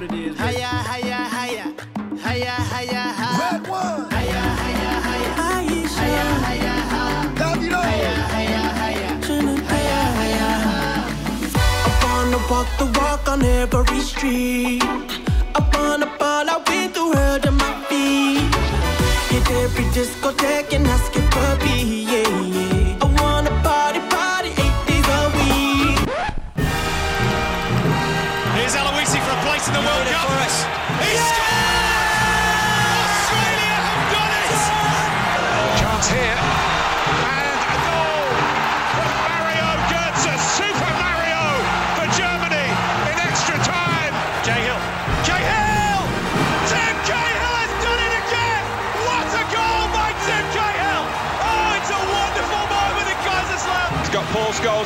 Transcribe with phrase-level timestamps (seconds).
[0.00, 0.36] what it is.
[0.38, 1.66] Hiya, hiya, hiya.
[2.24, 3.38] Hiya, hiya, hiya.
[3.40, 4.08] Red one.
[4.14, 5.30] Hiya, hiya, hiya.
[5.48, 7.04] Aisha, Hiya, hiya, hiya.
[7.40, 7.80] Davido.
[7.88, 9.10] Hiya, hiya, hiya.
[9.24, 9.68] Trinidad.
[9.72, 10.92] Hiya, hiya, hiya.
[11.86, 14.82] I wanna walk the walk on every street.
[15.58, 18.54] I wanna fall out with the world at my feet.
[19.30, 21.78] Hit every discotheque and ask it puppy,
[22.12, 22.59] yeah, yeah.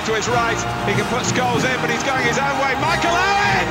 [0.05, 0.61] To his right.
[0.85, 2.77] He can put Scholes in, but he's going his own way.
[2.77, 3.67] Michael Owen!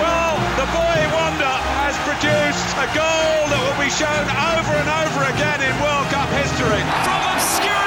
[0.00, 5.20] Well, the boy wonder has produced a goal that will be shown over and over
[5.28, 6.80] again in World Cup history.
[7.04, 7.77] From obscurity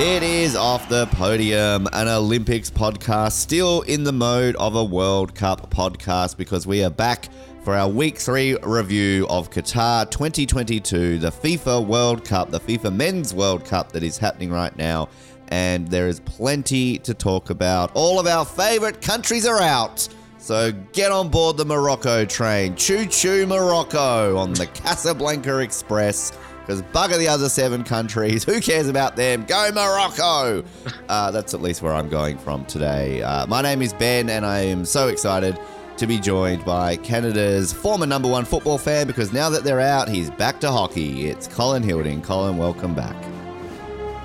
[0.00, 5.34] It is off the podium, an Olympics podcast, still in the mode of a World
[5.34, 7.28] Cup podcast because we are back
[7.62, 13.34] for our week three review of Qatar 2022, the FIFA World Cup, the FIFA Men's
[13.34, 15.10] World Cup that is happening right now.
[15.48, 17.90] And there is plenty to talk about.
[17.92, 20.08] All of our favorite countries are out.
[20.38, 22.74] So get on board the Morocco train.
[22.74, 26.32] Choo choo Morocco on the Casablanca Express.
[26.70, 28.44] Because bugger the other seven countries.
[28.50, 29.44] Who cares about them?
[29.44, 30.62] Go Morocco!
[31.08, 33.22] Uh, that's at least where I'm going from today.
[33.22, 35.58] Uh, my name is Ben, and I am so excited
[35.96, 40.08] to be joined by Canada's former number one football fan because now that they're out,
[40.08, 41.26] he's back to hockey.
[41.26, 42.22] It's Colin Hilding.
[42.22, 43.16] Colin, welcome back.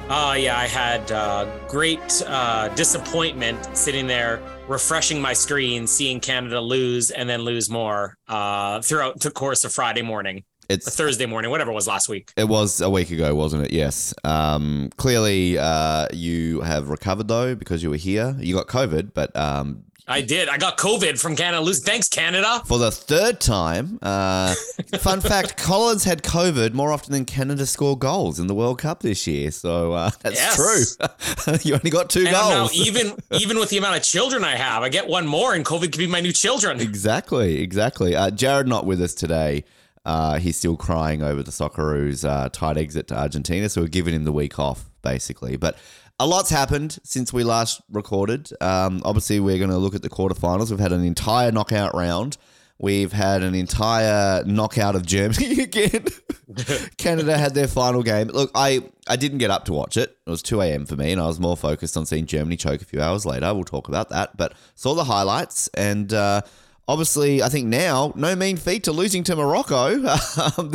[0.08, 6.62] Oh, yeah, I had uh, great uh, disappointment sitting there refreshing my screen, seeing Canada
[6.62, 11.52] lose and then lose more uh, throughout the course of Friday morning, It's Thursday morning,
[11.52, 12.32] whatever it was last week.
[12.38, 13.72] It was a week ago, wasn't it?
[13.72, 14.14] Yes.
[14.24, 18.36] Um, clearly, uh, you have recovered though because you were here.
[18.40, 20.50] You got COVID, but um, I did.
[20.50, 21.84] I got COVID from Canada losing.
[21.84, 22.62] Thanks, Canada.
[22.66, 23.98] for the third time.
[24.04, 24.54] Uh,
[25.00, 29.02] fun fact: Collins had COVID more often than Canada scored goals in the World Cup
[29.02, 29.50] this year.
[29.52, 30.56] So uh, that's Yes.
[30.98, 31.56] true.
[31.64, 32.74] you only got two And I'm now goals.
[32.76, 35.92] even even with the amount of children I have, I get one more, and COVID
[35.92, 36.80] could be my new children.
[36.82, 38.16] Exactly, exactly.
[38.16, 39.64] Uh, Jared not with us today.
[40.06, 44.14] Uh, he's still crying over the Socceroos' uh, tight exit to Argentina, so we're giving
[44.14, 45.58] him the week off, basically.
[45.58, 45.78] But
[46.20, 48.50] a lot's happened since we last recorded.
[48.62, 50.70] Um, obviously, we're going to look at the quarterfinals.
[50.70, 52.38] We've had an entire knockout round.
[52.78, 56.06] We've had an entire knockout of Germany again.
[56.98, 58.28] Canada had their final game.
[58.28, 60.18] Look, I, I didn't get up to watch it.
[60.26, 60.86] It was 2 a.m.
[60.86, 63.54] for me, and I was more focused on seeing Germany choke a few hours later.
[63.54, 64.38] We'll talk about that.
[64.38, 66.42] But saw the highlights, and uh,
[66.88, 70.04] obviously, I think now, no mean feat to losing to Morocco.
[70.58, 70.72] Um,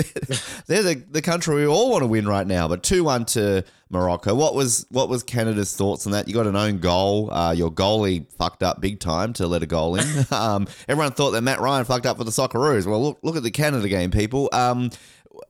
[0.66, 2.66] they're the, the country we all want to win right now.
[2.66, 4.34] But 2 1 to Morocco.
[4.34, 6.28] What was what was Canada's thoughts on that?
[6.28, 7.32] You got an own goal.
[7.32, 10.06] Uh, your goalie fucked up big time to let a goal in.
[10.30, 12.86] um, everyone thought that Mat Ryan fucked up for the Socceroos.
[12.86, 14.48] Well, look look at the Canada game, people.
[14.52, 14.90] Um,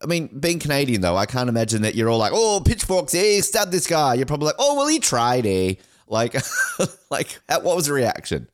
[0.03, 3.41] I mean, being Canadian though, I can't imagine that you're all like, "Oh, pitchforks, eh,
[3.41, 5.75] stab this guy." You're probably like, "Oh, well, he tried, eh."
[6.07, 6.35] Like,
[7.11, 8.49] like, what was the reaction?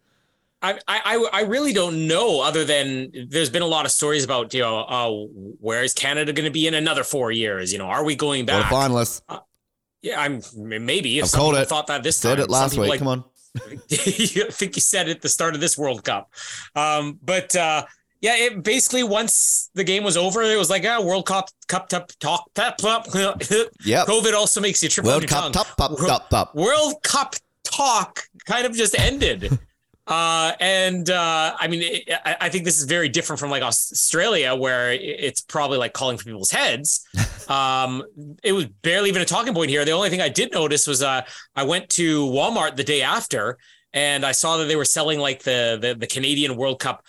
[0.89, 2.41] I, I I really don't know.
[2.41, 5.29] Other than there's been a lot of stories about you know, oh,
[5.61, 7.73] where is Canada going to be in another four years?
[7.73, 8.65] You know, are we going back?
[8.71, 9.23] Quarterfinalists.
[10.03, 11.19] Yeah, I'm maybe.
[11.19, 11.69] If I've it.
[11.69, 12.45] thought that this Said time.
[12.45, 12.89] it last week.
[12.91, 13.25] like- Come on.
[13.57, 16.31] I think you said it at the start of this World Cup.
[16.75, 17.87] Um, but uh,
[18.21, 21.89] yeah, it basically once the game was over, it was like, ah, World Cup, Cup,
[21.89, 22.81] top, talk, top.
[23.15, 24.07] Yep.
[24.07, 26.55] COVID also makes you trip World Cup, top, World- top, top.
[26.55, 27.35] World Cup
[27.65, 29.59] talk kind of just ended.
[30.07, 33.63] Uh, and uh, I mean, it, I, I think this is very different from like
[33.63, 37.07] Australia, where it's probably like calling for people's heads.
[37.49, 38.03] Um,
[38.43, 39.85] it was barely even a talking point here.
[39.85, 41.23] The only thing I did notice was uh,
[41.55, 43.57] I went to Walmart the day after,
[43.93, 47.05] and I saw that they were selling like the the, the Canadian World Cup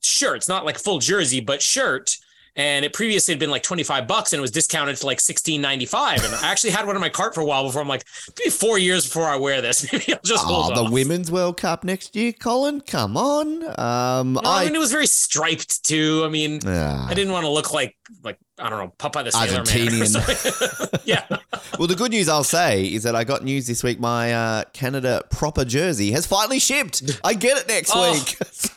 [0.00, 2.16] shirts, not like full jersey, but shirt.
[2.56, 6.24] And it previously had been like 25 bucks and it was discounted to like 16.95.
[6.24, 8.04] And I actually had one in my cart for a while before I'm like,
[8.38, 9.90] maybe four years before I wear this.
[9.92, 10.90] Maybe I'll just hold Oh, the off.
[10.92, 12.80] Women's World Cup next year, Colin.
[12.82, 13.62] Come on.
[13.78, 16.22] Um, No, I, I, mean, it was very striped too.
[16.24, 17.06] I mean, Ah.
[17.08, 21.00] I didn't want to look like, like, I don't know, Popeye the Sailor Argentinian.
[21.04, 21.24] yeah.
[21.78, 23.98] well, the good news I'll say is that I got news this week.
[24.00, 27.18] My uh, Canada proper jersey has finally shipped.
[27.24, 28.12] I get it next Oh.
[28.12, 28.36] week.
[28.52, 28.70] so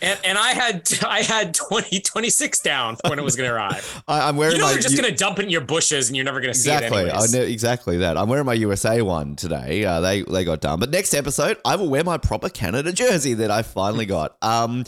[0.00, 4.02] and, and I had I had 20, 26 down when it was going to arrive.
[4.06, 4.72] I, am wearing you know my.
[4.72, 6.58] you're just U- going to dump it in your bushes and you're never going to
[6.58, 8.16] see Exactly, it know exactly that.
[8.16, 9.84] I'm wearing my USA one today.
[9.84, 13.34] Uh, they they got done, but next episode I will wear my proper Canada jersey
[13.34, 14.36] that I finally got.
[14.42, 14.84] Um,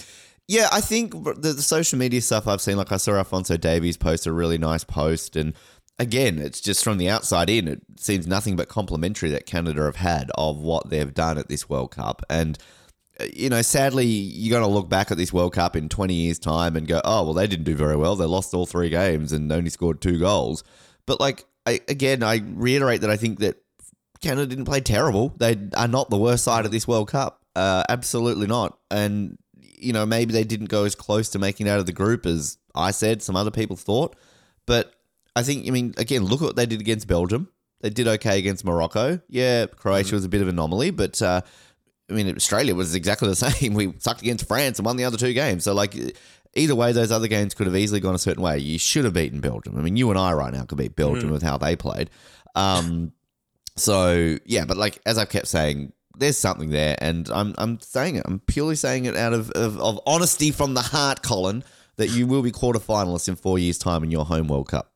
[0.50, 3.96] yeah, I think the, the social media stuff I've seen, like I saw Alfonso Davies
[3.96, 5.54] post a really nice post, and
[5.96, 9.94] again, it's just from the outside in, it seems nothing but complimentary that Canada have
[9.94, 12.58] had of what they've done at this World Cup, and
[13.20, 16.14] uh, you know, sadly, you're going to look back at this World Cup in 20
[16.14, 18.16] years' time and go, oh, well, they didn't do very well.
[18.16, 20.64] They lost all three games and only scored two goals.
[21.06, 23.62] But, like, I, again, I reiterate that I think that
[24.20, 25.32] Canada didn't play terrible.
[25.36, 27.40] They are not the worst side of this World Cup.
[27.54, 28.76] Uh, absolutely not.
[28.90, 29.38] And,
[29.82, 32.26] you know, maybe they didn't go as close to making it out of the group
[32.26, 34.16] as I said, some other people thought.
[34.66, 34.92] But
[35.34, 37.48] I think, I mean, again, look at what they did against Belgium.
[37.80, 39.20] They did okay against Morocco.
[39.28, 41.40] Yeah, Croatia was a bit of an anomaly, but uh,
[42.10, 43.74] I mean, Australia was exactly the same.
[43.74, 45.64] We sucked against France and won the other two games.
[45.64, 45.96] So, like,
[46.54, 48.58] either way, those other games could have easily gone a certain way.
[48.58, 49.78] You should have beaten Belgium.
[49.78, 52.10] I mean, you and I right now could beat Belgium with how they played.
[52.54, 53.12] Um,
[53.76, 58.16] so yeah, but like as I've kept saying, there's something there, and I'm I'm saying
[58.16, 58.22] it.
[58.26, 61.64] I'm purely saying it out of of, of honesty from the heart, Colin,
[61.96, 64.89] that you will be quarterfinalists in four years' time in your home World Cup.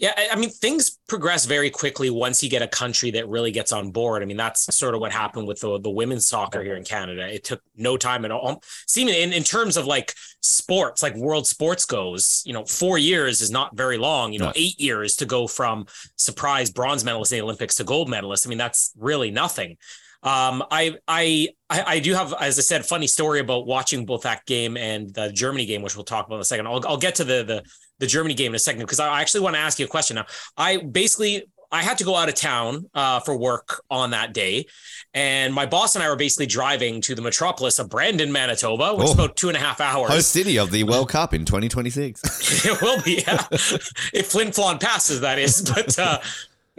[0.00, 3.50] Yeah, I I mean, things progress very quickly once you get a country that really
[3.50, 4.22] gets on board.
[4.22, 7.26] I mean, that's sort of what happened with the, the women's soccer here in Canada.
[7.26, 8.62] It took no time at all.
[8.86, 13.40] Seeming in, in terms of like sports, like world sports goes, you know, four years
[13.40, 14.32] is not very long.
[14.32, 14.52] You know, No.
[14.54, 18.46] eight years to go from surprise bronze medalist in the Olympics to gold medalist.
[18.46, 19.78] I mean, that's really nothing.
[20.22, 24.22] Um, I, I, I I do have, as I said, funny story about watching both
[24.22, 26.66] that game and the Germany game, which we'll talk about in a second.
[26.68, 27.62] I'll, I'll get to the the
[27.98, 30.14] the Germany game in a second because I actually want to ask you a question
[30.16, 30.26] now.
[30.56, 34.64] I basically I had to go out of town uh, for work on that day,
[35.12, 39.04] and my boss and I were basically driving to the metropolis of Brandon, Manitoba, which
[39.04, 39.14] is Oh.
[39.24, 40.10] about two and a half hours.
[40.10, 42.64] Host city of the World Cup in 2026.
[42.64, 43.46] it will be, yeah.
[43.50, 45.70] if Flin Flon passes, that is.
[45.74, 46.20] But uh,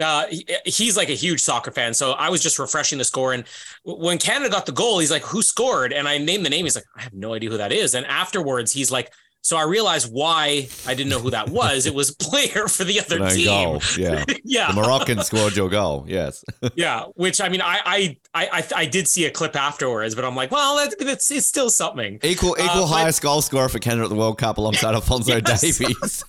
[0.00, 0.24] uh,
[0.64, 1.94] he's like a huge soccer fan.
[1.94, 3.32] So I was just refreshing the score.
[3.32, 3.44] And
[3.84, 5.92] when Canada got the goal, he's like, who scored?
[5.92, 6.64] And I named the name.
[6.64, 7.94] He's like, I have no idea who that is.
[7.94, 9.12] And afterwards, he's like,
[9.42, 11.86] so I realized why I didn't know who that was.
[11.86, 13.46] It was a player for the other team.
[13.46, 13.82] goal.
[13.98, 14.24] Yeah.
[14.42, 14.72] Yeah.
[14.72, 16.04] The Moroccan scored your goal.
[16.08, 16.44] Yes.
[16.74, 17.04] yeah.
[17.14, 20.50] Which I mean, I, I, I, I, did see a clip afterwards, but I'm like,
[20.50, 22.18] well, that, that's, it's still something.
[22.24, 25.60] Equal equal but- highest goal scorer for Canada at the World Cup alongside Alfonso Yes.
[25.60, 26.24] Davies.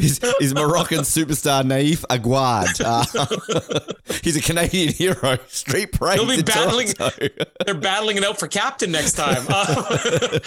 [0.00, 2.80] he's, he's Moroccan superstar Nayef Aguerd.
[2.84, 5.38] Uh, he's a Canadian hero.
[5.48, 6.18] Street parade.
[6.18, 7.28] He'll be battling- Toronto.
[7.64, 9.44] they're battling it out for captain next time.
[9.48, 10.38] Uh,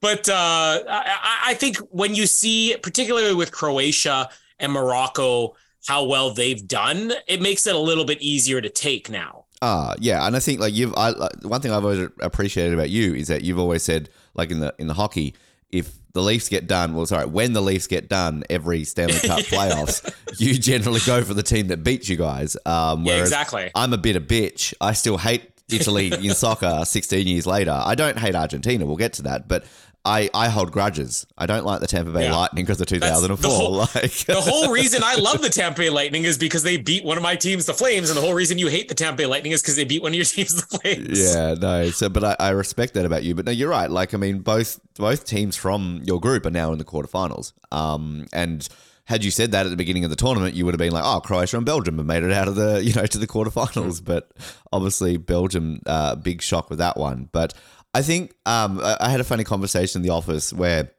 [0.00, 5.56] but uh, I, I think when you see, particularly with Croatia and Morocco,
[5.86, 9.44] how well they've done, it makes it a little bit easier to take now.
[9.62, 11.12] Uh, yeah, and I think like you've I,
[11.42, 14.74] one thing I've always appreciated about you is that you've always said like in the
[14.78, 15.34] in the hockey,
[15.70, 19.40] if the Leafs get done, well, sorry, when the Leafs get done every Stanley Cup
[19.46, 22.56] playoffs, you generally go for the team that beats you guys.
[22.66, 23.70] Um, Yeah, exactly.
[23.74, 24.74] I'm a bit of bitch.
[24.80, 27.72] I still hate Italy in soccer 16 years later.
[27.72, 28.86] I don't hate Argentina.
[28.86, 29.64] We'll get to that, but.
[30.06, 31.26] I, I hold grudges.
[31.38, 32.36] I don't like the Tampa Bay Yeah.
[32.36, 33.36] Lightning because of 2004.
[33.36, 36.76] the whole- like The whole reason I love the Tampa Bay Lightning is because they
[36.76, 39.16] beat one of my teams, the Flames, and the whole reason you hate the Tampa
[39.16, 41.18] Bay Lightning is because they beat one of your teams, the Flames.
[41.34, 41.88] Yeah, no.
[41.90, 43.34] So, but I, I respect that about you.
[43.34, 43.90] But no, you're right.
[43.90, 47.52] Like, I mean, both both teams from your group are now in the quarterfinals.
[47.72, 48.68] Um, and
[49.06, 51.04] had you said that at the beginning of the tournament, you would have been like,
[51.04, 54.04] "Oh, Croatia and Belgium have made it out of the, you know, to the quarterfinals."
[54.04, 54.30] But
[54.72, 57.28] obviously, Belgium, uh, big shock with that one.
[57.32, 57.54] But
[57.94, 60.90] I think um, I, had a funny conversation in the office where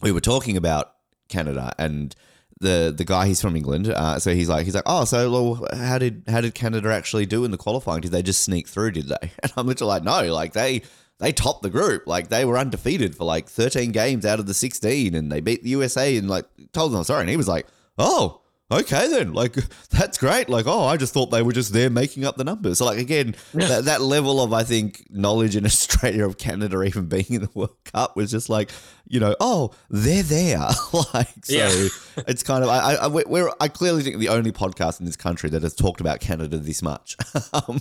[0.00, 0.94] we were talking about
[1.28, 2.16] Canada and
[2.60, 3.88] the the guy he's from England.
[3.88, 7.26] Uh, so he's like he's like, oh, so well, how did how did Canada actually
[7.26, 8.00] do in the qualifying?
[8.00, 8.92] Did they just sneak through?
[8.92, 9.32] Did they?
[9.42, 10.82] And I'm literally like, no, like they
[11.18, 12.06] they topped the group.
[12.06, 15.62] Like they were undefeated for like 13 games out of the 16, and they beat
[15.62, 17.20] the USA and like told them I'm sorry.
[17.20, 17.66] And he was like,
[17.98, 18.41] oh.
[18.72, 19.54] Okay then, like
[19.90, 20.48] that's great.
[20.48, 22.78] Like, oh, I just thought they were just there making up the numbers.
[22.78, 27.06] So, like again, that, that level of I think knowledge in Australia of Canada even
[27.06, 28.70] being in the World Cup was just like,
[29.06, 30.68] you know, oh, they're there.
[31.14, 31.88] like, so Yeah.
[32.26, 35.16] it's kind of I, I we're- we're I clearly think the only podcast in this
[35.16, 37.16] country that has talked about Canada this much.
[37.52, 37.80] um,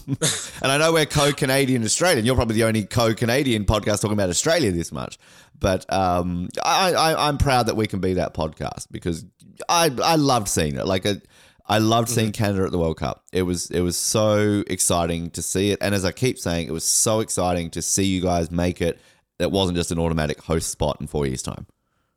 [0.62, 2.26] and I know we're co-Canadian Australian.
[2.26, 5.18] You're probably the only co-Canadian podcast talking about Australia this much.
[5.60, 9.24] But um, I, I I'm proud that we can be that podcast because
[9.70, 10.86] I I loved seeing it.
[10.86, 11.22] Like a,
[11.68, 12.44] I loved seeing mm-hmm.
[12.44, 13.24] Canada at the World Cup.
[13.32, 16.72] It was it was so exciting to see it, and as I keep saying, it
[16.72, 19.00] was so exciting to see you guys make it.
[19.40, 21.66] That wasn't just an automatic host spot in four years' time.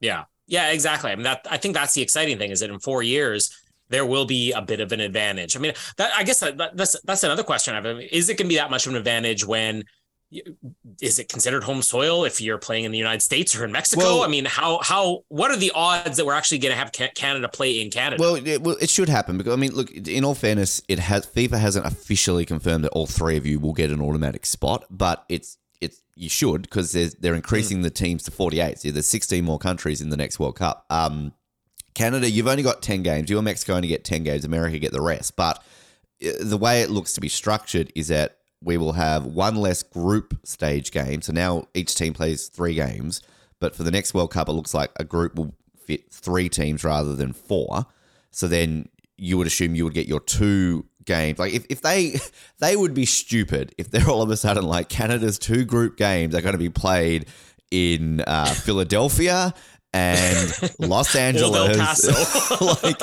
[0.01, 0.25] Yeah.
[0.47, 1.11] Yeah, exactly.
[1.11, 3.51] I mean that I think that's the exciting thing is that in 4 years
[3.89, 5.57] there will be a bit of an advantage.
[5.57, 7.97] I mean, that I guess that, that- that's that's another question I have.
[7.97, 9.85] Mean, Is it going to be that much of an advantage when
[11.01, 14.03] is it considered home soil if you're playing in the United States or in Mexico?
[14.03, 16.93] Well- I mean, how how what are the odds that we're actually going to have
[17.15, 18.21] Canada play in Canada?
[18.21, 19.91] Well, it, well, it should happen because I mean, look.
[19.91, 23.73] In all fairness, it has FIFA hasn't officially confirmed that all three of you will
[23.73, 28.31] get an automatic spot, but it's it's you should because they're increasing the teams to
[28.31, 28.79] forty eight.
[28.79, 30.87] So there's sixteen more countries in the next World Cup.
[30.91, 31.33] Um,
[31.95, 33.31] Canada, you've only got ten games.
[33.31, 34.45] You and Mexico only get ten games.
[34.45, 35.37] America get the rest.
[35.37, 35.63] But
[36.25, 39.83] uh, the way it looks to be structured is that we will have one less
[39.83, 41.23] group stage game.
[41.23, 43.21] So now each team plays three games.
[43.61, 46.83] But for the next World Cup, it looks like a group will fit three teams
[46.83, 47.87] rather than four.
[48.31, 51.39] So then you would assume you would get your two games.
[51.39, 52.19] Like if, if they
[52.59, 56.35] they would be stupid if they're all of a sudden like Canada's two group games
[56.35, 57.27] are going to be played
[57.71, 59.55] in uh, Philadelphia
[59.93, 62.05] and Los Angeles.
[62.83, 63.01] Like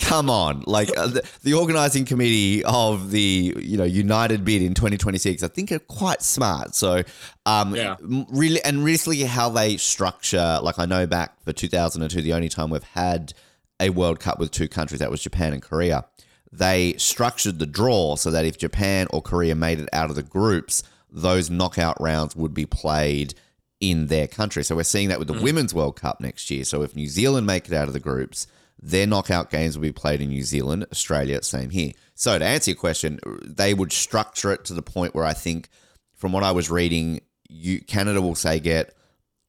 [0.00, 4.74] come on like uh, the, the organizing committee of the you know united bid in
[4.74, 7.02] 2026 i think are quite smart so
[7.46, 7.96] um Yeah.
[8.32, 12.70] really and really how they structure like i know back for 2002 the only time
[12.70, 13.32] we've had
[13.78, 16.04] a world cup with two countries that was japan and korea
[16.50, 20.22] they structured the draw so that if japan or korea made it out of the
[20.22, 23.34] groups those knockout rounds would be played
[23.80, 24.62] in their country.
[24.62, 26.64] So we're seeing that with the Women's World Cup next year.
[26.64, 28.46] So if New Zealand make it out of the groups,
[28.82, 31.92] their knockout games will be played in New Zealand, Australia, same here.
[32.14, 35.68] So to answer your question, they would structure it to the point where I think,
[36.16, 38.94] from what I was reading, you Canada will say get,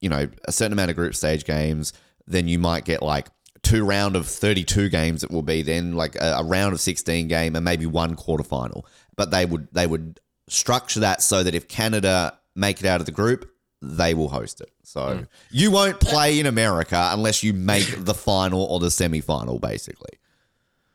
[0.00, 1.92] you know, a certain amount of group stage games.
[2.26, 3.28] Then you might get like
[3.62, 5.22] two round of 32 games.
[5.22, 8.84] It will be then like a, a round of 16 game and maybe one quarterfinal.
[9.16, 13.06] But they would they would structure that so that if Canada make it out of
[13.06, 13.50] the group,
[13.84, 14.70] they will host it.
[14.84, 20.10] So you won't play in America unless you make the final or the semi-final, basically.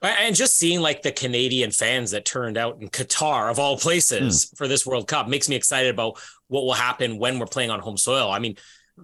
[0.01, 4.49] And just seeing like the Canadian fans that turned out in Qatar of all places
[4.49, 4.55] Hmm.
[4.55, 7.79] for this World Cup makes me excited about what will happen when we're playing on
[7.79, 8.31] home soil.
[8.31, 8.55] I mean,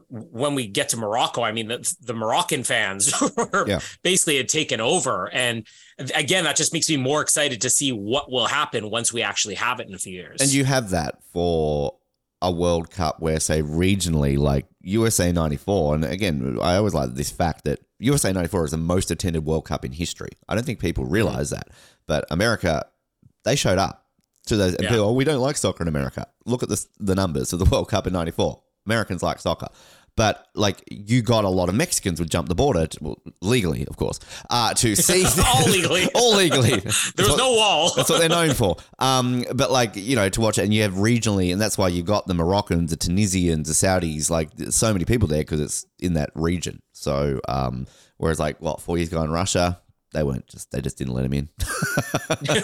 [0.08, 3.80] when we get to Morocco, I mean, the, the Moroccan fans were Yeah.
[4.04, 5.30] basically had taken over.
[5.34, 5.68] And
[6.16, 9.56] again, that just makes me more excited to see what will happen once we actually
[9.56, 10.42] have it in a few years.
[10.42, 11.96] And you have that for
[12.44, 17.32] a World Cup where, say, regionally, like USA 94, and again, I always like this
[17.32, 20.30] fact that USA 94 is the most attended World Cup in history.
[20.50, 21.70] I don't think people realize that.
[22.06, 22.86] But America,
[23.46, 24.06] they showed up
[24.48, 24.76] to those.
[24.76, 24.90] And Yeah.
[24.90, 26.28] people, oh, we don't like soccer in America.
[26.46, 28.62] Look at the, the numbers of the World Cup in 94.
[28.86, 29.70] Americans like soccer.
[30.16, 33.86] But like you got a lot of Mexicans would jump the border, to, well, legally,
[33.88, 36.08] of course, uh, to see All legally.
[36.14, 36.80] all legally.
[37.16, 37.92] there was no wall.
[37.96, 38.78] That's what they're known for.
[39.00, 41.88] Um, but like you know, to watch it, and you have regionally, and that's why
[41.88, 45.60] you've got the Moroccans, the Tunisians, the Saudis, like there's so many people there because
[45.60, 46.82] it's in that region.
[46.92, 49.82] So, um, whereas like what four years ago in Russia,
[50.14, 51.50] they weren't just they just didn't let them in.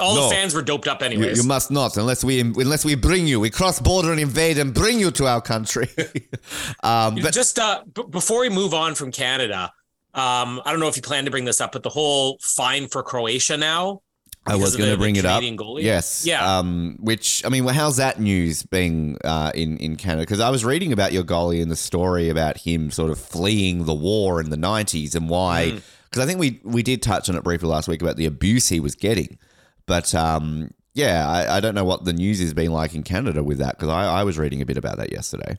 [0.00, 0.28] All No.
[0.28, 1.38] the fans were doped up you, anyways.
[1.38, 4.74] you must not unless we unless we bring you, we cross border and invade and
[4.74, 5.88] bring you to our country.
[6.82, 9.72] um, but just uh, b- before we move on from Canada,
[10.14, 12.88] um, I don't know if you plan to bring this up, but the whole fine
[12.88, 14.02] for Croatia now.
[14.48, 15.42] I was going to bring it up.
[15.42, 15.82] Goalie?
[15.82, 16.24] Yes.
[16.24, 16.58] Yeah.
[16.58, 20.22] Um, which I mean, well, how's that news being uh, in in Canada?
[20.22, 23.86] Because I was reading about your goalie and the story about him sort of fleeing
[23.86, 25.72] the war in the '90s and why.
[25.74, 25.82] Mm.
[26.16, 28.70] Because I think we we did touch on it briefly last week about the abuse
[28.70, 29.36] he was getting,
[29.84, 33.44] but um, yeah, I, I don't know what the news has been like in Canada
[33.44, 35.58] with that because I, I was reading a bit about that yesterday.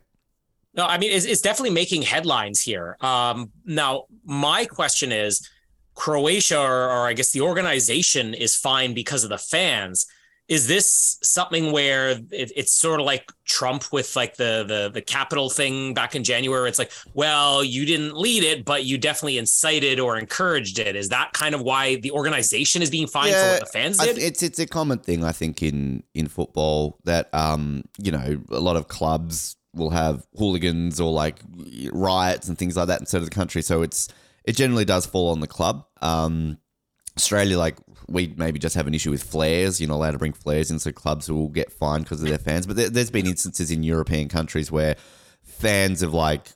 [0.74, 2.98] No, I mean it's, it's definitely making headlines here.
[3.02, 5.48] Um, now, my question is,
[5.94, 10.08] Croatia, or, or I guess the organization, is fine because of the fans.
[10.48, 15.02] Is this something where it, it's sort of like Trump with like the the the
[15.02, 16.70] capital thing back in January?
[16.70, 20.96] It's like, well, you didn't lead it, but you definitely incited or encouraged it.
[20.96, 24.18] Is that kind of why the organization is being fined for what the fans did?
[24.18, 28.60] it's it's a common thing I think in in football that um you know a
[28.60, 31.40] lot of clubs will have hooligans or like
[31.92, 33.62] riots and things like that instead of the country.
[33.62, 34.08] So it's
[34.44, 35.86] it generally does fall on the club.
[36.02, 36.58] Um,
[37.18, 37.78] Australia, like
[38.10, 39.80] we maybe just have an issue with flares.
[39.82, 42.38] You're not allowed to bring flares in, so clubs will get fined because of their
[42.38, 42.66] fans.
[42.66, 44.96] But there, there's been instances in European countries where
[45.44, 46.48] fans have like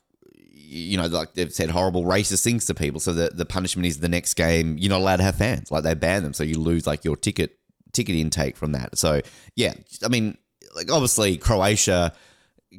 [0.74, 2.98] you know, like they've said horrible racist things to people.
[2.98, 5.70] So the, the punishment is the next game, you're not allowed to have fans.
[5.70, 6.32] Like they ban them.
[6.32, 7.58] So you lose like your ticket
[7.92, 8.96] ticket intake from that.
[8.96, 9.20] So
[9.54, 10.38] yeah, I mean,
[10.74, 12.14] like obviously Croatia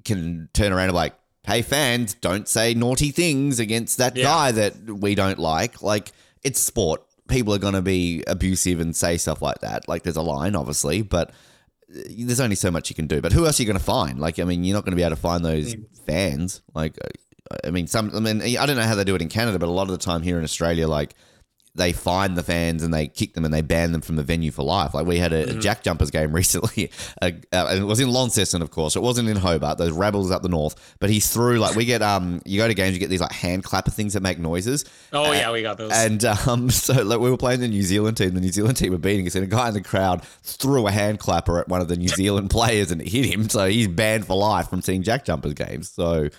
[0.05, 1.13] can turn around and be like,
[1.45, 4.23] hey fans, don't say naughty things against that Yeah.
[4.23, 5.83] guy that we don't like.
[5.83, 6.11] Like
[6.43, 7.03] it's sport.
[7.27, 9.87] People are gonna be abusive and say stuff like that.
[9.87, 13.21] Like there's a line, obviously, but uh, there's only so much you can do.
[13.21, 14.19] But who else are you going to find?
[14.19, 15.75] Like, I mean, you're not going to be able to find those
[16.05, 16.61] fans.
[16.73, 18.11] Like, uh, I mean, some.
[18.15, 19.89] I mean, I don't know how they do it in Canada, but a lot of
[19.89, 21.15] the time here in Australia, like
[21.75, 24.51] they fine the fans and they kick them and they ban them from the venue
[24.51, 24.93] for life.
[24.93, 26.91] Like we had a, a JackJumpers game recently.
[27.21, 28.95] Uh, uh, and it was in Launceston, of course.
[28.95, 29.79] It wasn't in Hobart.
[29.79, 30.95] Those rebels up the north.
[30.99, 33.31] But he threw like we get um you go to games you get these like
[33.31, 34.85] hand clapper things that make noises.
[35.11, 35.91] Oh yeah, we got those.
[35.91, 38.35] And um, so like, we were playing the New Zealand team.
[38.35, 40.91] The New Zealand team were beating us, and a guy in the crowd threw a
[40.91, 43.49] hand clapper at one of the New Zealand players, and it hit him.
[43.49, 45.89] So he's banned for life from seeing JackJumpers games.
[45.89, 46.29] So,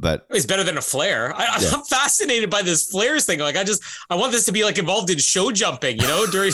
[0.00, 1.34] but It's better than a flare.
[1.34, 1.70] I, Yeah.
[1.74, 3.40] I'm fascinated by this flares thing.
[3.40, 5.98] Like, I just, I want this to be like involved in show jumping.
[5.98, 6.52] You know, during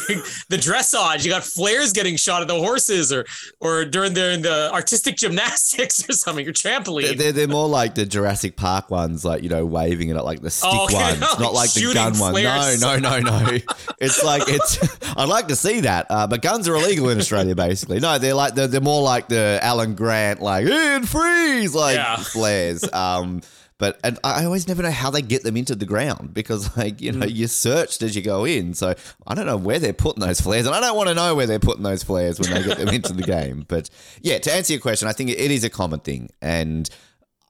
[0.48, 3.24] the dressage, you got flares getting shot at the horses, or
[3.60, 7.16] or during the the artistic gymnastics or something, or trampoline.
[7.18, 10.40] they're, they're more like the Jurassic Park ones, like you know, waving it at like
[10.40, 10.94] the stick Oh, okay.
[10.96, 12.80] ones, Like not like the gun ones.
[12.80, 13.58] No, no, no, no.
[14.00, 14.78] it's like it's.
[15.16, 17.54] I'd like to see that, uh, but guns are illegal in Australia.
[17.54, 21.96] Basically, no, they're like they're, they're more like the Alan Grant, like and freeze, like
[21.96, 22.16] Yeah.
[22.16, 22.84] flares.
[22.92, 23.33] Um,
[23.78, 27.00] but and I always never know how they get them into the ground because like
[27.00, 27.16] you Mm.
[27.16, 28.94] know you're searched as you go in, so
[29.26, 31.46] I don't know where they're putting those flares, and I don't want to know where
[31.46, 33.64] they're putting those flares when they get them into the game.
[33.68, 33.90] But
[34.22, 36.88] yeah, to answer your question, I think it is a common thing, and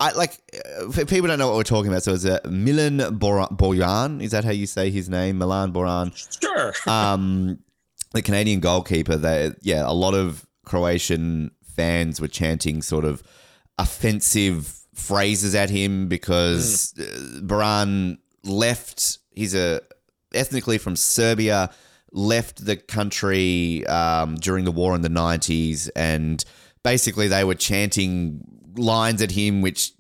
[0.00, 0.38] I like
[0.81, 2.02] uh, people don't know what we're talking about.
[2.02, 4.23] So it's a Milan Bor- Borjan.
[4.23, 5.38] Is that how you say his name?
[5.38, 6.11] Milan Borjan
[6.43, 6.73] sure.
[6.93, 7.59] um,
[8.12, 9.16] the Canadian goalkeeper.
[9.16, 13.23] That yeah, a lot of Croatian fans were chanting sort of
[13.78, 19.19] offensive phrases at him because uh, Borjan left.
[19.31, 19.81] He's a
[20.33, 21.71] ethnically from Serbia.
[22.13, 26.45] Left the country um, during the war in the nineties, and
[26.85, 28.45] basically they were chanting
[28.77, 29.94] lines at him, which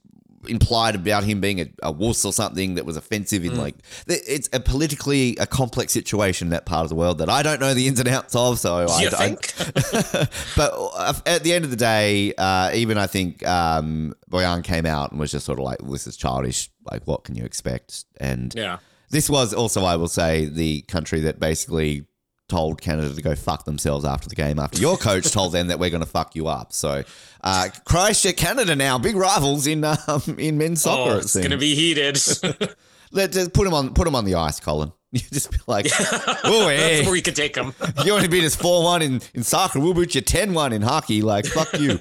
[0.48, 4.48] implied about him being a, a wuss or something that was offensive in like it's
[4.52, 7.74] a politically a complex situation in that part of the world that I don't know
[7.74, 9.54] the ins and outs of so I, you I- think?
[10.56, 14.86] but uh, at the end of the day uh, even I think um, Borjan came
[14.86, 18.04] out and was just sort of like this is childish like what can you expect
[18.18, 18.78] and yeah.
[19.10, 22.06] this was also, I will say, the country that basically
[22.48, 24.58] told Canada to go fuck themselves after the game.
[24.58, 26.72] After your coach told them that we're going to fuck you up.
[26.72, 27.02] So,
[27.42, 31.12] uh, Croatia, Canada now big rivals in um, in men's soccer.
[31.12, 31.46] Oh, it's seems.
[31.46, 32.18] gonna be heated.
[33.12, 34.92] Let just put them on put them on the ice, Colin.
[35.14, 37.72] You just be like, oh, That's where you could take them.
[38.04, 39.78] you want to beat us four one in in soccer?
[39.78, 41.22] We'll beat you ten one in hockey.
[41.22, 42.00] Like fuck you.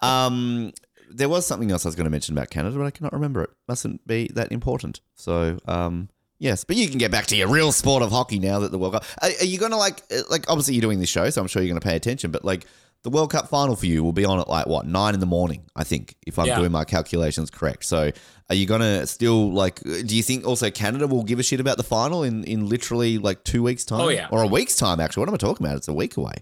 [0.00, 0.72] Um,
[1.10, 3.42] there was something else I was going to mention about Canada, but I cannot remember
[3.42, 3.50] it.
[3.68, 5.00] Mustn't be that important.
[5.16, 6.08] So, um,
[6.42, 8.78] yes, but you can get back to your real sport of hockey now that the
[8.78, 9.04] World Cup.
[9.22, 11.46] Are, are you going to like, uh, like, obviously you're doing this show, so I'm
[11.48, 12.30] sure you're going to pay attention.
[12.30, 12.66] But like,
[13.02, 15.26] the World Cup final for you will be on at like what nine in the
[15.26, 16.58] morning, I think, if I'm Yeah.
[16.58, 17.84] doing my calculations correct.
[17.84, 18.10] So,
[18.48, 19.80] are you going to still like?
[19.80, 23.18] Do you think also Canada will give a shit about the final in in literally
[23.18, 24.00] like two weeks time?
[24.02, 24.28] Oh, yeah.
[24.30, 25.22] or a week's time actually?
[25.22, 25.78] What am I talking about?
[25.78, 26.34] It's a week away.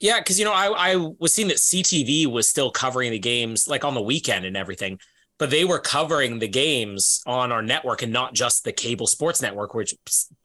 [0.00, 3.66] Yeah, because you know, I I was seeing that CTV was still covering the games
[3.68, 4.98] like on the weekend and everything,
[5.40, 9.40] but they were covering the games on our network and not just the cable sports
[9.42, 9.94] network, which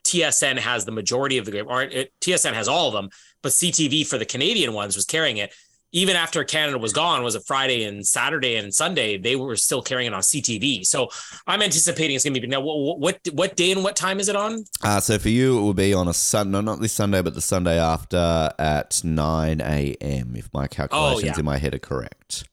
[0.05, 3.09] TSN has the majority of the game, or it, TSN has all of them,
[3.43, 5.53] but CTV for the Canadian ones was carrying it.
[5.91, 9.81] Even after Canada was gone, was a Friday and Saturday and Sunday, they were still
[9.81, 10.85] carrying it on CTV.
[10.85, 11.09] So
[11.47, 12.59] I'm anticipating it's going to be now.
[12.59, 14.65] What, what what day and what time is it on?
[14.83, 16.51] Uh, so for you, it will be on a Sun.
[16.51, 20.35] No, not this Sunday, but the Sunday after at nine a.m.
[20.35, 21.39] If my calculations Oh, yeah.
[21.39, 22.43] in my head are correct.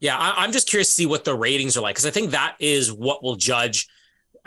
[0.00, 2.30] Yeah, I, I'm just curious to see what the ratings are like because I think
[2.30, 3.88] that is what will judge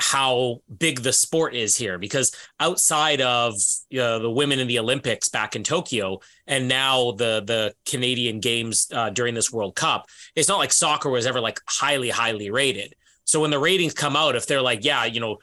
[0.02, 2.00] how big the sport is here.
[2.00, 3.56] Because outside of
[3.90, 8.40] you know, the women in the Olympics back in Tokyo, and now the the Canadian
[8.40, 12.50] Games uh, during this World Cup, it's not like soccer was ever like highly highly
[12.50, 12.96] rated.
[13.26, 15.38] So when the ratings come out, if they're like, yeah, you know.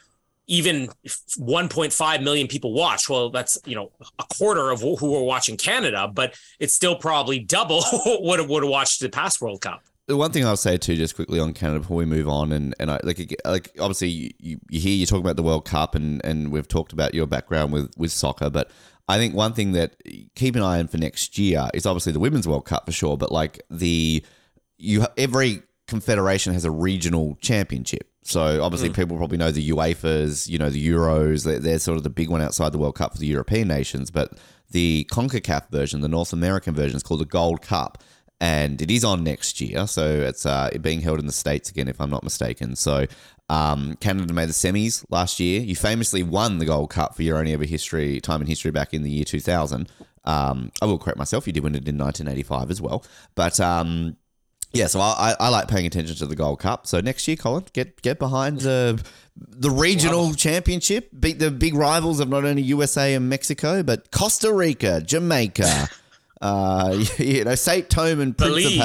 [0.50, 3.10] Even 1.5 million people watch.
[3.10, 7.38] Well, that's you know a quarter of who were watching Canada, but it's still probably
[7.38, 9.82] double what would have watched the past World Cup.
[10.08, 12.74] The one thing I'll say too, just quickly on Canada before we move on, and
[12.80, 15.94] and I like like obviously you, you, you hear you talking about the World Cup,
[15.94, 18.70] and and we've talked about your background with with soccer, but
[19.08, 19.96] I think one thing that
[20.34, 23.16] keep an eye on for next year is obviously the Women's World Cup for sure,
[23.16, 24.24] but like the
[24.76, 28.10] you every confederation has a regional championship.
[28.22, 28.94] So obviously mm.
[28.94, 32.28] people probably know the UEFA's, you know, the Euros, they're, they're sort of the big
[32.28, 34.34] one outside the World Cup for the European nations, but
[34.70, 38.02] the CONCACAF version, the North American version is called the Gold Cup
[38.40, 39.86] and it is on next year.
[39.86, 42.76] So it's uh, being held in the States again, if I'm not mistaken.
[42.76, 43.06] So
[43.48, 45.60] um, Canada made the semis last year.
[45.60, 48.94] You famously won the Gold Cup for your only ever history time in history back
[48.94, 49.88] in the year 2000.
[50.24, 51.46] Um, I will correct myself.
[51.46, 53.04] You did win it in 1985 as well.
[53.34, 54.16] But um,
[54.72, 56.86] yeah, so I, I, I like paying attention to the Gold Cup.
[56.86, 59.02] So next year, Colin, get get behind the
[59.36, 64.52] the regional championship, beat the big rivals of not only USA and Mexico, but Costa
[64.52, 65.88] Rica, Jamaica.
[66.40, 68.36] Uh, you know, Saint Tome and.
[68.38, 68.78] Principe.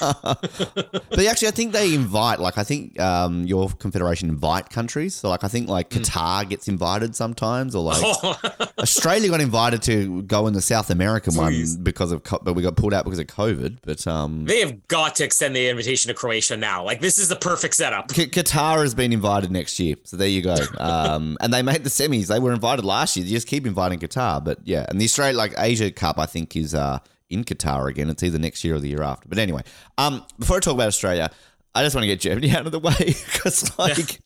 [0.00, 5.14] but actually, I think they invite, like, I think um, your confederation invite countries.
[5.14, 5.98] So, like, I think like Hmm.
[6.00, 8.02] Qatar gets invited sometimes, or like
[8.78, 11.74] Australia got invited to go in the South American Please.
[11.76, 13.78] one because of, co- but we got pulled out because of COVID.
[13.84, 16.84] But um, They have got to extend the invitation to Croatia now.
[16.84, 18.08] Like this is the perfect setup.
[18.08, 20.56] Qatar has been invited next year, so there you go.
[20.78, 22.26] Um, and they made the semis.
[22.28, 23.24] They were invited last year.
[23.26, 24.86] You just keep inviting Qatar, but yeah.
[24.88, 28.08] And the Australia, like Asia Cup, I think is uh, in Qatar again.
[28.08, 29.28] It's either next year or the year after.
[29.28, 29.62] But anyway,
[29.98, 31.30] um, before I talk about Australia,
[31.74, 34.20] I just want to get Germany out of the way because, like,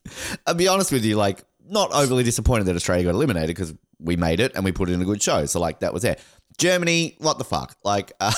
[0.47, 4.17] I'll be honest with you, like, not overly disappointed that Australia got eliminated because we
[4.17, 5.47] made it and we put in a good show.
[5.47, 6.21] So like that was it.
[6.59, 7.77] Germany, what the fuck?
[7.85, 8.12] Like.
[8.21, 8.33] Uh,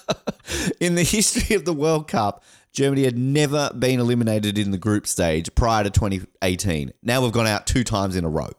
[0.80, 5.06] in the history of the World Cup, Germany had never been eliminated in the group
[5.06, 6.92] stage prior to 2018.
[7.02, 8.50] Now we've gone out two times in a row,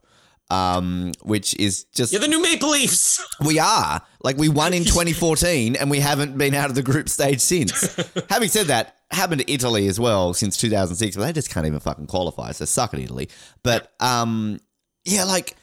[0.51, 2.11] um, which is just.
[2.11, 3.25] You're the new Maple Leafs.
[3.45, 4.01] we are.
[4.23, 7.95] Like, we won in 2014 and we haven't been out of the group stage since.
[8.29, 11.79] Having said that, happened to Italy as well since 2006, but they just can't even
[11.79, 12.51] fucking qualify.
[12.51, 13.29] So suck at Italy.
[13.63, 14.59] But, um,
[15.05, 15.55] yeah, like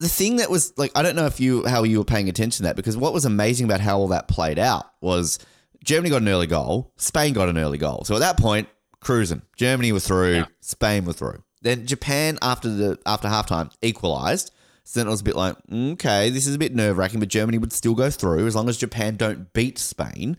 [0.00, 2.58] the thing that was like I don't know if you how you were paying attention
[2.58, 5.38] to that because what was amazing about how all that played out was
[5.82, 8.04] Germany got an early goal, Spain got an early goal.
[8.04, 8.68] So at that point,
[9.00, 9.42] cruising.
[9.56, 11.42] Germany were through, Spain were through.
[11.64, 14.52] Then Japan after the after halftime equalized.
[14.84, 17.30] So then it was a bit like, okay, this is a bit nerve wracking, but
[17.30, 20.36] Germany would still go through as long as Japan don't beat Spain.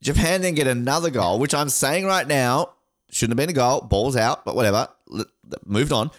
[0.00, 2.74] Japan then get another goal, which I'm saying right now
[3.10, 3.80] shouldn't have been a goal.
[3.80, 4.88] Balls out, but whatever.
[5.64, 6.12] Moved on.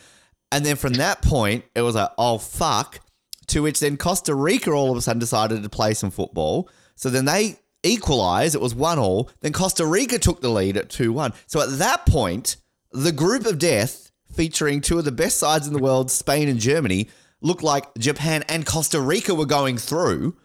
[0.52, 3.00] And then from that point, it was like, oh, fuck.
[3.48, 6.70] To which then Costa Rica all of a sudden decided to play some football.
[6.96, 8.56] So then they equalized.
[8.56, 9.30] It was 1 all.
[9.40, 11.32] Then Costa Rica took the lead at 2 1.
[11.46, 12.58] So at that point,
[12.92, 14.07] the group of death,
[14.38, 17.10] featuring two of the best sides in the world, Spain and Germany,
[17.41, 20.38] looked like Japan and Costa Rica were going through.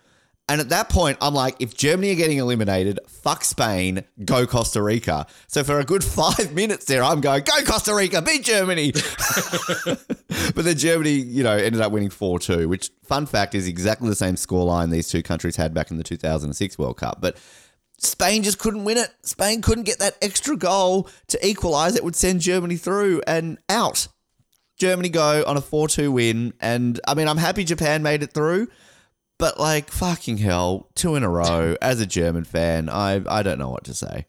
[0.49, 4.83] And at that point, I'm like, if Germany are getting eliminated, fuck Spain, go Costa
[4.83, 5.27] Rica.
[5.47, 8.93] So for a good five minutes there, I'm going, go Costa Rica, beat Germany.
[9.85, 14.09] but then Germany, you know, ended up winning 4 2, which, fun fact, is exactly
[14.09, 17.21] the same scoreline these two countries had back in the 2006 World Cup.
[17.21, 17.37] But
[18.03, 19.11] Spain just couldn't win it.
[19.23, 21.97] Spain couldn't get that extra goal to equalise.
[21.97, 24.09] It would send Germany through and out.
[24.79, 26.53] Germany go on a 4 2 win.
[26.61, 28.69] And I mean, I'm happy Japan made it through.
[29.39, 31.77] But like fucking hell, two in a row.
[31.83, 34.27] As a German fan, I I don't know what to say.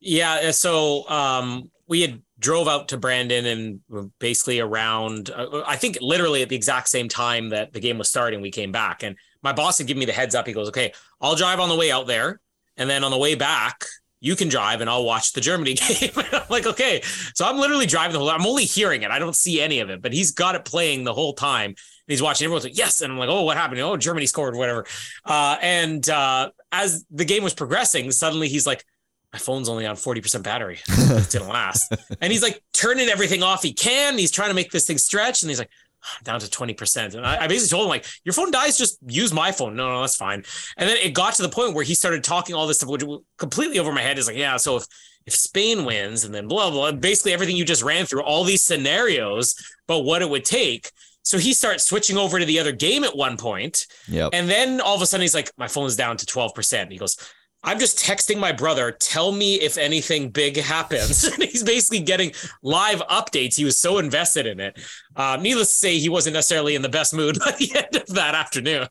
[0.00, 5.30] Yeah, so um, we had drove out to Brandon and basically around.
[5.30, 8.50] Uh, I think literally at the exact same time that the game was starting, we
[8.50, 10.46] came back, and my boss had given me the heads up.
[10.46, 12.40] He goes, "Okay, I'll drive on the way out there,
[12.76, 13.84] and then on the way back."
[14.20, 16.10] You can drive and I'll watch the Germany game.
[16.16, 17.02] I'm like, okay.
[17.34, 19.12] So I'm literally driving the whole I'm only hearing it.
[19.12, 21.70] I don't see any of it, but he's got it playing the whole time.
[21.70, 21.76] And
[22.08, 23.00] he's watching everyone's like, yes.
[23.00, 23.80] And I'm like, oh, what happened?
[23.80, 24.86] Oh, Germany scored, whatever.
[25.24, 28.84] Uh, and uh, as the game was progressing, suddenly he's like,
[29.32, 30.78] my phone's only on 40% battery.
[30.88, 31.94] It didn't last.
[32.20, 34.16] and he's like turning everything off he can.
[34.16, 35.42] He's trying to make this thing stretch.
[35.42, 35.70] And he's like,
[36.02, 37.14] "I'm down to 20%.
[37.14, 39.76] And I, I basically told him, like, your phone dies, just use my phone.
[39.76, 40.44] No, no, that's fine.
[40.76, 43.04] And then it got to the point where he started talking all this stuff, which
[43.36, 44.18] completely over my head.
[44.18, 44.86] Is like, yeah, so if
[45.28, 48.64] if Spain wins and then blah, blah, basically everything you just ran through, all these
[48.64, 49.54] scenarios,
[49.86, 50.90] but what it would take.
[51.22, 53.86] So he starts switching over to the other game at one point.
[54.08, 54.30] Yep.
[54.32, 56.90] And then all of a sudden he's like, my phone's down to 12%.
[56.90, 57.18] He goes,
[57.64, 61.24] I'm just texting my brother, tell me if anything big happens.
[61.32, 63.56] and he's basically getting live updates.
[63.56, 64.78] He was so invested in it.
[65.16, 68.06] Uh, needless to say, he wasn't necessarily in the best mood by the end of
[68.14, 68.86] that afternoon.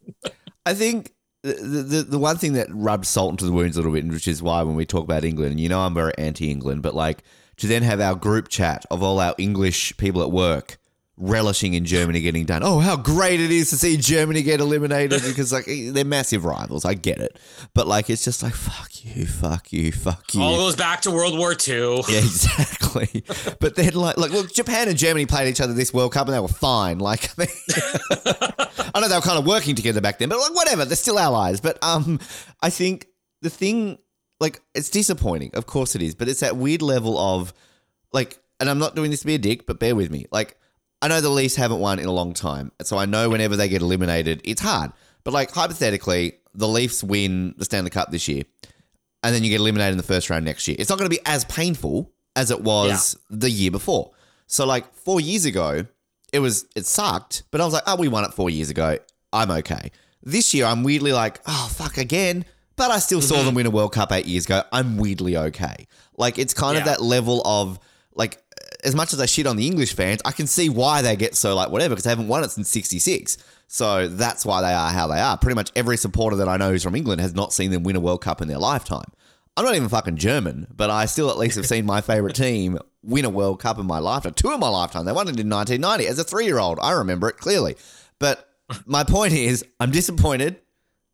[0.66, 3.94] I think the, the the one thing that rubbed salt into the wounds a little
[3.94, 6.94] bit, which is why when we talk about England, you know I'm very anti-England, but
[6.94, 7.24] like
[7.58, 10.78] to then have our group chat of all our English people at work
[11.18, 12.64] relishing in Germany getting done.
[12.64, 16.86] Oh, how great it is to see Germany get eliminated because like they're massive rivals.
[16.86, 17.38] I get it,
[17.74, 20.42] but like it's just like fuck you, fuck you, fuck you.
[20.42, 22.04] All goes back to World War II.
[22.08, 23.24] Yeah, exactly.
[23.60, 26.36] but then, like, like, look, Japan and Germany played each other this World Cup, and
[26.36, 27.00] they were fine.
[27.00, 30.56] Like, I, mean, I know they were kind of working together back then, but like,
[30.56, 31.60] whatever, they're still allies.
[31.60, 32.20] But um,
[32.62, 33.08] I think
[33.42, 33.98] the thing,
[34.40, 35.52] like, it's disappointing.
[35.54, 37.54] Of course it is, but it's that weird level of,
[38.14, 40.26] like, and I'm not doing this to be a dick, but bear with me.
[40.32, 40.58] Like,
[41.02, 43.70] I know the Leafs haven't won in a long time, so I know whenever they
[43.70, 44.92] get eliminated, it's hard.
[45.24, 48.44] But like, hypothetically, the Leafs win the Stanley Cup this year
[49.24, 50.78] and then you get eliminated in the first round next year.
[50.80, 54.12] It's not going to be as painful as it was the year before.
[54.46, 55.86] So like four years ago,
[56.32, 58.98] it was it sucked, but I was like, oh, we won it four years ago.
[59.34, 59.92] I'm okay.
[60.24, 62.46] This year, I'm weirdly like, oh fuck again.
[62.76, 63.46] But I still saw mm-hmm.
[63.48, 64.62] them win a World Cup eight years ago.
[64.72, 65.88] I'm weirdly okay.
[66.16, 67.80] Like it's kind of that level of
[68.14, 68.42] like
[68.84, 71.36] as much as I shit on the English fans, I can see why they get
[71.36, 73.38] so like whatever because they haven't won it since '66.
[73.68, 75.38] So that's why they are how they are.
[75.38, 77.96] Pretty much every supporter that I know who's from England has not seen them win
[77.96, 79.12] a World Cup in their lifetime.
[79.58, 82.78] I'm not even fucking German, but I still at least have seen my favorite team
[83.04, 84.34] win a World Cup in my lifetime.
[84.34, 85.06] Two in my lifetime.
[85.06, 86.78] They won it in 1990 as a three year old.
[86.80, 87.76] I remember it clearly.
[88.20, 88.48] But
[88.86, 90.60] my point is, I'm disappointed.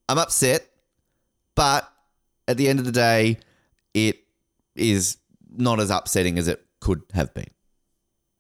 [0.10, 0.68] I'm upset.
[1.56, 1.90] But
[2.48, 3.38] at the end of the day,
[3.94, 4.20] it
[4.76, 5.18] is
[5.56, 7.50] not as upsetting as it could have been.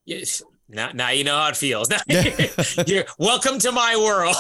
[0.05, 0.43] Yes.
[0.73, 1.89] Now, now you know how it feels.
[2.87, 4.35] You're, welcome to my world.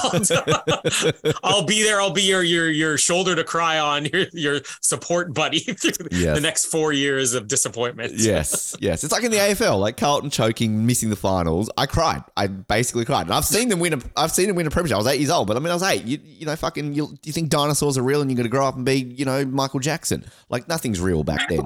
[1.43, 2.01] I'll be there.
[2.01, 6.35] I'll be your your your shoulder to cry on, your your support buddy through Yes.
[6.35, 8.13] the next four years of disappointment.
[8.15, 9.03] Yes, yes.
[9.03, 11.69] It's like in the AFL, like Carlton choking, missing the finals.
[11.77, 12.23] I cried.
[12.35, 13.27] I basically cried.
[13.27, 13.99] And I've seen them win a.
[14.15, 14.95] I've seen them win a premiership.
[14.95, 16.03] I was eight years old, but I mean, I was eight.
[16.03, 16.93] You, you know, fucking.
[16.93, 19.25] You, you think dinosaurs are real, and you're going to grow up and be, you
[19.25, 20.25] know, Michael Jackson?
[20.49, 21.61] Like nothing's real back then.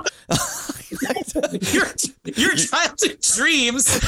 [1.62, 1.86] your
[2.25, 3.99] your childhood dreams,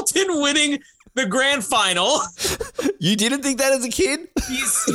[0.00, 0.78] Carlton winning
[1.14, 2.20] the grand final,
[3.00, 4.28] you didn't think that as a kid?
[4.48, 4.86] he's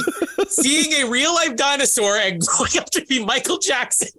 [0.50, 4.10] seeing a real life dinosaur and growing up to be Michael Jackson.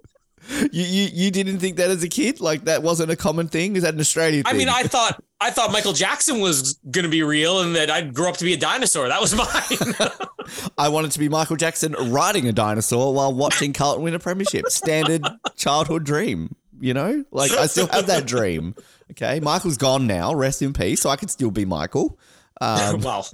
[0.71, 2.39] You, you you didn't think that as a kid?
[2.39, 3.75] Like that wasn't a common thing?
[3.75, 4.59] Is that an Australian I thing?
[4.59, 8.13] mean, I thought I thought Michael Jackson was going to be real and that I'd
[8.13, 9.09] grow up to be a dinosaur.
[9.09, 10.09] That was mine.
[10.77, 14.67] I wanted to be Michael Jackson riding a dinosaur while watching Carlton win a premiership.
[14.67, 15.25] Standard
[15.57, 17.25] childhood dream, you know?
[17.31, 18.73] Like I still have that dream.
[19.11, 19.39] Okay.
[19.39, 20.33] Michael's gone now.
[20.33, 21.01] Rest in peace.
[21.01, 22.17] So I could still be Michael.
[22.59, 23.27] Um, well,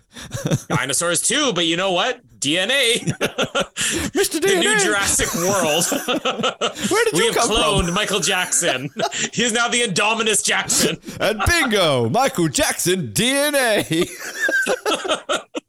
[0.68, 2.20] dinosaurs too, but you know what?
[2.40, 4.38] DNA, Mr.
[4.42, 5.86] DNA, the new Jurassic World.
[6.92, 7.94] where did we you have come cloned from?
[7.94, 8.90] Michael Jackson.
[9.32, 10.98] He is now the Indominus Jackson.
[11.22, 13.86] And bingo, Michael Jackson DNA.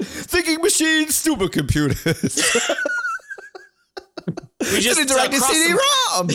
[0.02, 2.34] Thinking machines, supercomputers.
[4.72, 6.28] We just interactive CD-ROM.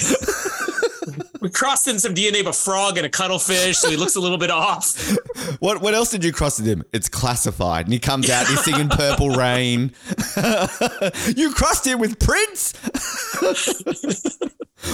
[1.41, 4.19] we crossed in some DNA of a frog and a cuttlefish, so he looks a
[4.19, 5.17] little bit off.
[5.59, 6.83] What what else did you cross with him?
[6.93, 7.85] It's classified.
[7.85, 9.91] And he comes out, he's singing Purple Rain.
[11.35, 12.73] you crossed him with Prince?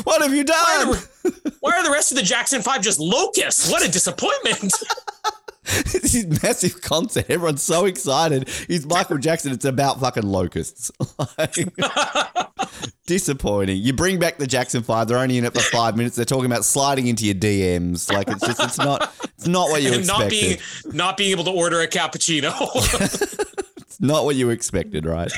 [0.03, 0.97] what have you done?
[1.59, 3.69] Why are the rest of the Jackson Five just locusts?
[3.69, 4.73] What a disappointment!
[5.91, 7.25] this is massive content.
[7.29, 8.47] Everyone's so excited.
[8.67, 9.51] He's Michael Jackson.
[9.51, 10.91] It's about fucking locusts.
[11.37, 11.55] Like,
[13.07, 13.77] disappointing.
[13.81, 15.07] You bring back the Jackson Five.
[15.07, 16.15] They're only in it for five minutes.
[16.15, 18.11] They're talking about sliding into your DMs.
[18.11, 21.45] Like it's just it's not it's not what you and not being not being able
[21.45, 22.53] to order a cappuccino.
[23.95, 25.31] It's not what you expected, right?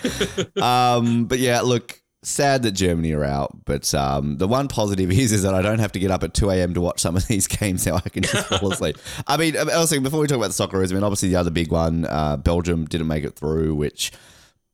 [0.57, 2.01] um, but yeah, look.
[2.27, 5.79] Sad that Germany are out, but um, the one positive is is that I don't
[5.79, 6.73] have to get up at two a.m.
[6.73, 7.95] to watch some of these games now.
[7.95, 8.97] I can just fall asleep.
[9.25, 11.71] I mean, also before we talk about the Socceroos, I mean, obviously the other big
[11.71, 14.11] one, uh, Belgium didn't make it through, which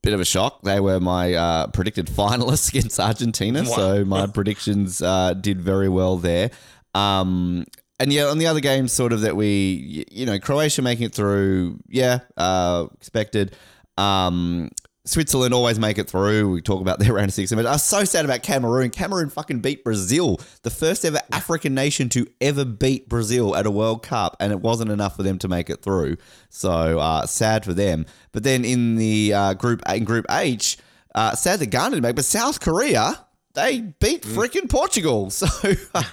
[0.01, 0.63] bit of a shock.
[0.63, 3.75] They were my uh, predicted finalists against Argentina, Wow.
[3.75, 6.49] so my predictions uh, did very well there.
[6.95, 7.65] Um,
[7.99, 11.13] and yeah, on the other games, sort of that we, you know, Croatia making it
[11.13, 13.55] through, yeah, uh, expected.
[13.97, 14.71] Um,
[15.05, 16.49] Switzerland always make it through.
[16.49, 17.59] We talk about their round of 16.
[17.59, 18.89] I was so sad about Cameroon.
[18.89, 23.71] Cameroon fucking beat Brazil, the first ever African nation to ever beat Brazil at a
[23.71, 26.15] World Cup, and it wasn't enough for them to make it through.
[26.49, 28.05] So uh, sad for them.
[28.31, 30.77] But then in the uh, group in Group H,
[31.13, 32.15] uh, sad that Ghana didn't make.
[32.15, 35.29] But South Korea, they beat freaking Portugal.
[35.43, 35.47] So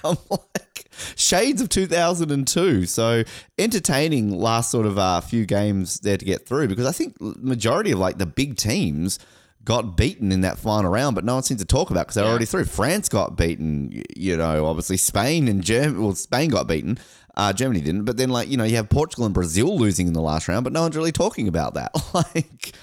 [0.03, 2.85] um, like shades of 2002.
[2.85, 3.23] So
[3.57, 7.91] entertaining last sort of uh, few games there to get through because I think majority
[7.91, 9.19] of like the big teams
[9.63, 12.25] got beaten in that final round, but no one seems to talk about because they're
[12.25, 12.65] already through.
[12.65, 16.03] France got beaten, you know, obviously Spain and Germany.
[16.03, 16.97] Well, Spain got beaten.
[17.35, 20.13] Uh, Germany didn't, but then like you know you have Portugal and Brazil losing in
[20.13, 21.91] the last round, but no one's really talking about that.
[22.13, 22.73] like,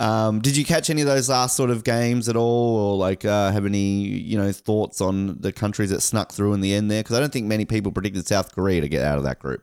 [0.00, 3.24] um, did you catch any of those last sort of games at all, or like
[3.24, 6.90] uh, have any you know thoughts on the countries that snuck through in the end
[6.90, 7.02] there?
[7.02, 9.62] Because I don't think many people predicted South Korea to get out of that group.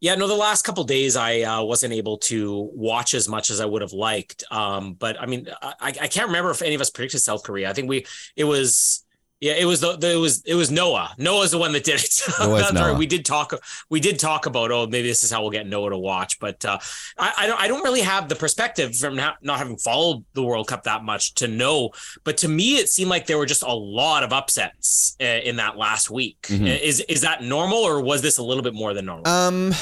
[0.00, 3.60] Yeah, no, the last couple days I uh, wasn't able to watch as much as
[3.60, 4.44] I would have liked.
[4.50, 7.68] Um, but I mean, I, I can't remember if any of us predicted South Korea.
[7.68, 9.04] I think we it was
[9.40, 11.14] yeah, it was the, the it was it was Noah.
[11.16, 12.22] Noah's the one that did it.
[12.38, 12.96] That's right.
[12.96, 13.54] We did talk
[13.88, 16.62] we did talk about oh maybe this is how we'll get Noah to watch, but
[16.64, 16.78] uh,
[17.18, 20.42] I, I don't I don't really have the perspective from not, not having followed the
[20.42, 21.90] World Cup that much to know.
[22.22, 25.56] But to me, it seemed like there were just a lot of upsets uh, in
[25.56, 26.42] that last week.
[26.48, 26.78] Mhm.
[26.78, 29.26] Is is that normal or was this a little bit more than normal?
[29.26, 29.72] Um,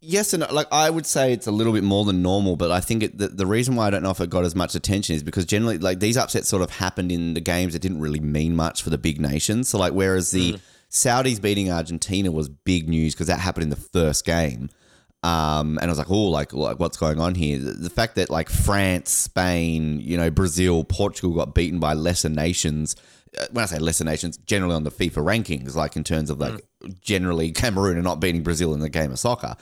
[0.00, 0.52] yes and no.
[0.52, 3.18] like I would say it's a little bit more than normal, but I think it,
[3.18, 5.44] the, the reason why I don't know if it got as much attention is because
[5.44, 8.82] generally like these upsets sort of happened in the games that didn't really mean much
[8.82, 9.68] for the big nations.
[9.68, 10.58] So like whereas the
[10.90, 14.70] Saudis beating Argentina was big news because that happened in the first game.
[15.22, 17.58] Um, and I was like, oh, like, like what's going on here?
[17.58, 22.30] The, the fact that like France, Spain, you know, Brazil, Portugal got beaten by lesser
[22.30, 22.96] nations.
[23.38, 26.40] uh, When I say lesser nations, generally on the FIFA rankings, like in terms of
[26.40, 26.64] like
[27.02, 29.56] generally Cameroon are not beating Brazil in the game of soccer.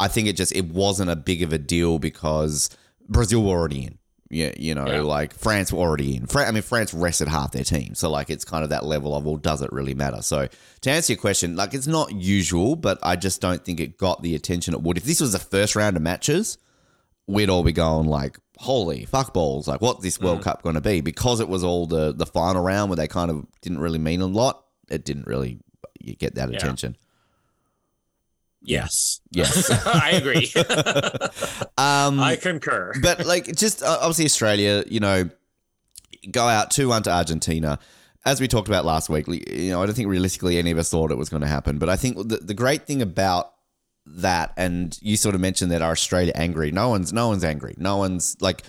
[0.00, 2.68] I think it just it wasn't a big of a deal because
[3.08, 3.98] Brazil were already in.
[4.32, 5.00] Yeah, you know, Yeah.
[5.02, 6.26] like France were already in.
[6.26, 9.14] Fran- I mean, France rested half their team, so like it's kind of that level
[9.16, 10.22] of well, does it really matter?
[10.22, 10.48] So
[10.82, 14.22] to answer your question, like it's not usual, but I just don't think it got
[14.22, 14.96] the attention it would.
[14.96, 16.58] If this was the first round of matches,
[17.26, 20.24] we'd all be going like, "Holy fuck balls!" Like, what's this Mm.
[20.24, 21.00] World Cup going to be?
[21.00, 24.20] Because it was all the the final round where they kind of didn't really mean
[24.20, 24.64] a lot.
[24.88, 25.58] It didn't really
[26.00, 26.56] you get that Yeah.
[26.56, 26.96] attention.
[28.62, 29.20] Yes.
[29.30, 29.70] Yes.
[29.86, 30.52] I agree.
[31.78, 32.92] Um, I concur.
[33.02, 35.30] but like just uh, obviously Australia, you know,
[36.30, 37.78] go out two one to Argentina.
[38.26, 40.90] As we talked about last week, you know, I don't think realistically any of us
[40.90, 41.78] thought it was going to happen.
[41.78, 43.54] But I think the, the great thing about
[44.06, 46.70] that, and you sort of mentioned that are Australia angry?
[46.70, 47.74] No one's no one's angry.
[47.78, 48.62] No one's like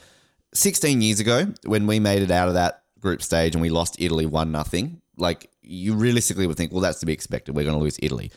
[0.53, 3.97] 16 years ago when we made it out of that group stage and we lost
[3.99, 5.01] Italy one nothing.
[5.17, 7.55] Like you realistically would think, well, that's to be expected.
[7.55, 8.31] We're going to lose Italy.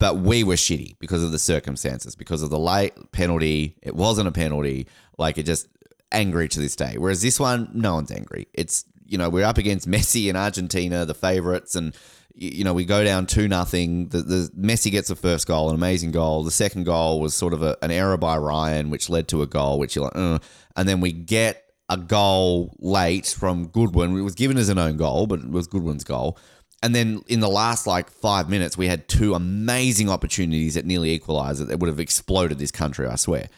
[0.00, 3.76] But we were shitty because of the circumstances, because of the late penalty.
[3.82, 4.88] It wasn't a penalty.
[5.18, 5.68] Like it just
[6.10, 6.96] angry to this day.
[6.96, 8.48] Whereas this one, no one's angry.
[8.54, 11.94] It's you know we're up against Messi and Argentina, the favorites, and
[12.34, 14.08] you know we go down two nothing.
[14.08, 16.44] The, the Messi gets the first goal, an amazing goal.
[16.44, 19.46] The second goal was sort of a, an error by Ryan, which led to a
[19.46, 20.38] goal, which you're like, uh.
[20.76, 24.16] and then we get a goal late from Goodwin.
[24.16, 26.38] It was given as an own goal, but it was Goodwin's goal.
[26.82, 31.12] And then in the last like five minutes, we had two amazing opportunities that nearly
[31.12, 33.48] equalised it that would have exploded this country, I swear.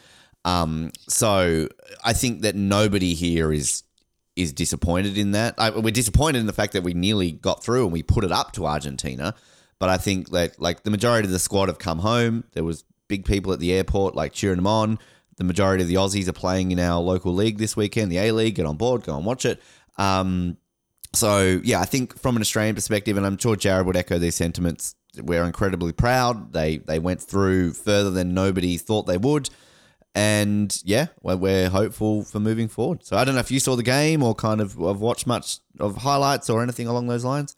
[0.45, 1.69] Um, so
[2.03, 3.85] I think that nobody here is
[4.35, 5.55] is disappointed in that.
[5.59, 8.33] I, we're disappointed in the fact that we nearly got through and we put it
[8.33, 9.35] up to Argentina.
[9.79, 12.45] But I think that like the majority of the squad have come home.
[12.53, 14.99] There was big people at the airport like cheering them on.
[15.37, 18.33] The majority of the Aussies are playing in our local league this weekend, the A
[18.33, 18.55] League.
[18.55, 19.63] Get on board, go and watch it.
[19.99, 20.57] Um,
[21.15, 24.37] so yeah, I think from an Australian perspective, and I'm sure Jared would echo these
[24.37, 24.95] sentiments.
[25.21, 26.53] We're incredibly proud.
[26.53, 29.51] They they went through further than nobody thought they would,
[30.15, 33.05] and yeah, we're, we're hopeful for moving forward.
[33.05, 35.59] So I don't know if you saw the game or kind of have watched much
[35.79, 37.57] of highlights or anything along those lines.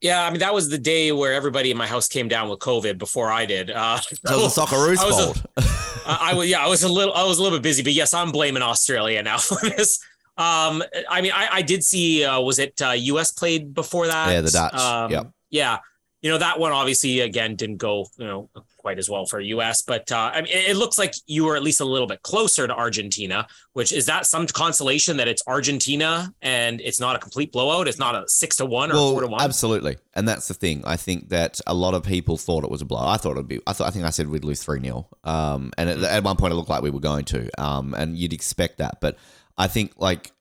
[0.00, 2.60] Yeah, I mean that was the day where everybody in my house came down with
[2.60, 3.70] COVID before I did.
[3.70, 5.46] Uh, was the Socceroos I was a- fault.
[6.06, 7.92] I, I was yeah, I was a little I was a little bit busy, but
[7.92, 9.98] yes, I'm blaming Australia now for this.
[10.38, 13.32] Um, I mean, I, I did see uh, was it uh, U.S.
[13.32, 14.30] played before that?
[14.30, 14.74] Yeah, the Dutch.
[14.74, 15.30] Um, Yep.
[15.50, 15.78] Yeah,
[16.20, 19.82] you know that one obviously again didn't go you know quite as well for U.S.
[19.82, 22.22] But uh, I mean, it, it looks like you were at least a little bit
[22.22, 23.46] closer to Argentina.
[23.72, 27.88] Which is that some consolation that it's Argentina and it's not a complete blowout.
[27.88, 29.40] It's not a six to one or four to one.
[29.42, 30.82] absolutely, and that's the thing.
[30.84, 33.06] I think that a lot of people thought it was a blow.
[33.06, 33.60] I thought it'd be.
[33.66, 33.86] I thought.
[33.86, 36.56] I think I said we'd lose three 0 Um, and at, at one point it
[36.56, 37.48] looked like we were going to.
[37.62, 39.16] Um, and you'd expect that, but
[39.58, 40.32] I think like.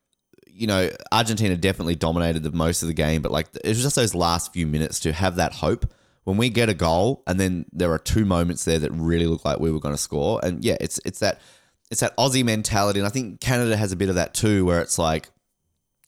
[0.59, 3.95] You know, Argentina definitely dominated the most of the game, but like it was just
[3.95, 5.85] those last few minutes to have that hope.
[6.23, 9.45] When we get a goal, and then there are two moments there that really look
[9.45, 11.41] like we were going to score, and yeah, it's it's that
[11.89, 14.81] it's that Aussie mentality, and I think Canada has a bit of that too, where
[14.81, 15.29] it's like,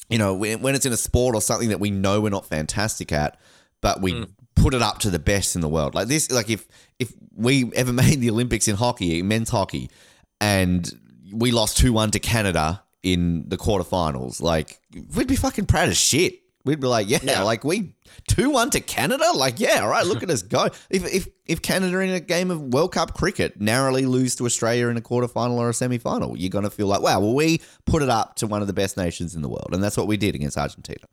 [0.09, 2.45] you know, when, when it's in a sport or something that we know we're not
[2.45, 3.39] fantastic at,
[3.81, 4.29] but we mm.
[4.55, 5.95] put it up to the best in the world.
[5.95, 6.67] Like this, like if
[6.99, 9.89] if we ever made the Olympics in hockey, men's hockey,
[10.41, 10.91] and
[11.31, 14.79] we lost two one to Canada in the quarterfinals, like
[15.15, 16.39] we'd be fucking proud as shit.
[16.65, 17.43] We'd be like, yeah, Yeah.
[17.43, 17.95] like we
[18.27, 20.65] two one to Canada, like yeah, all right, look at us go.
[20.89, 24.87] If if if Canada in a game of World Cup cricket narrowly lose to Australia
[24.89, 28.09] in a quarterfinal or a semi-final, you're gonna feel like, wow, well we put it
[28.09, 30.35] up to one of the best nations in the world, and that's what we did
[30.35, 31.05] against Argentina.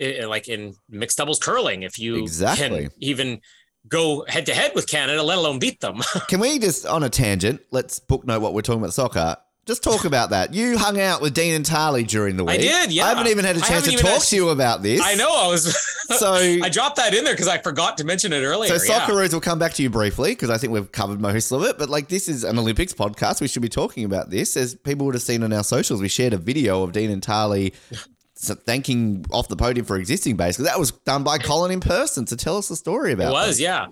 [0.00, 2.84] i- like in mixed doubles curling, if you Exactly.
[2.84, 3.40] can even
[3.88, 6.00] go head to head with Canada, let alone beat them.
[6.28, 7.60] Can we just on a tangent?
[7.70, 9.36] Let's book note what we're talking about soccer.
[9.66, 10.52] Just talk about that.
[10.54, 12.54] You hung out with Dean and Tahli during the week.
[12.58, 13.04] I did, yeah.
[13.04, 15.00] I haven't even had a chance to talk to you about this.
[15.04, 15.76] I know I was.
[16.10, 18.76] So- I dropped that in there because I forgot to mention it earlier.
[18.76, 19.00] So yeah.
[19.06, 21.78] Socceroos will come back to you briefly because I think we've covered most of it.
[21.78, 23.40] But like this is an Olympics podcast.
[23.40, 24.56] We should be talking about this.
[24.56, 27.22] As people would have seen on our socials, we shared a video of Dean and
[27.22, 31.70] Tahli s- thanking off the podium for existing base because that was done by Colin
[31.70, 33.62] in person to tell us the story about It was, them.
[33.64, 33.86] yeah,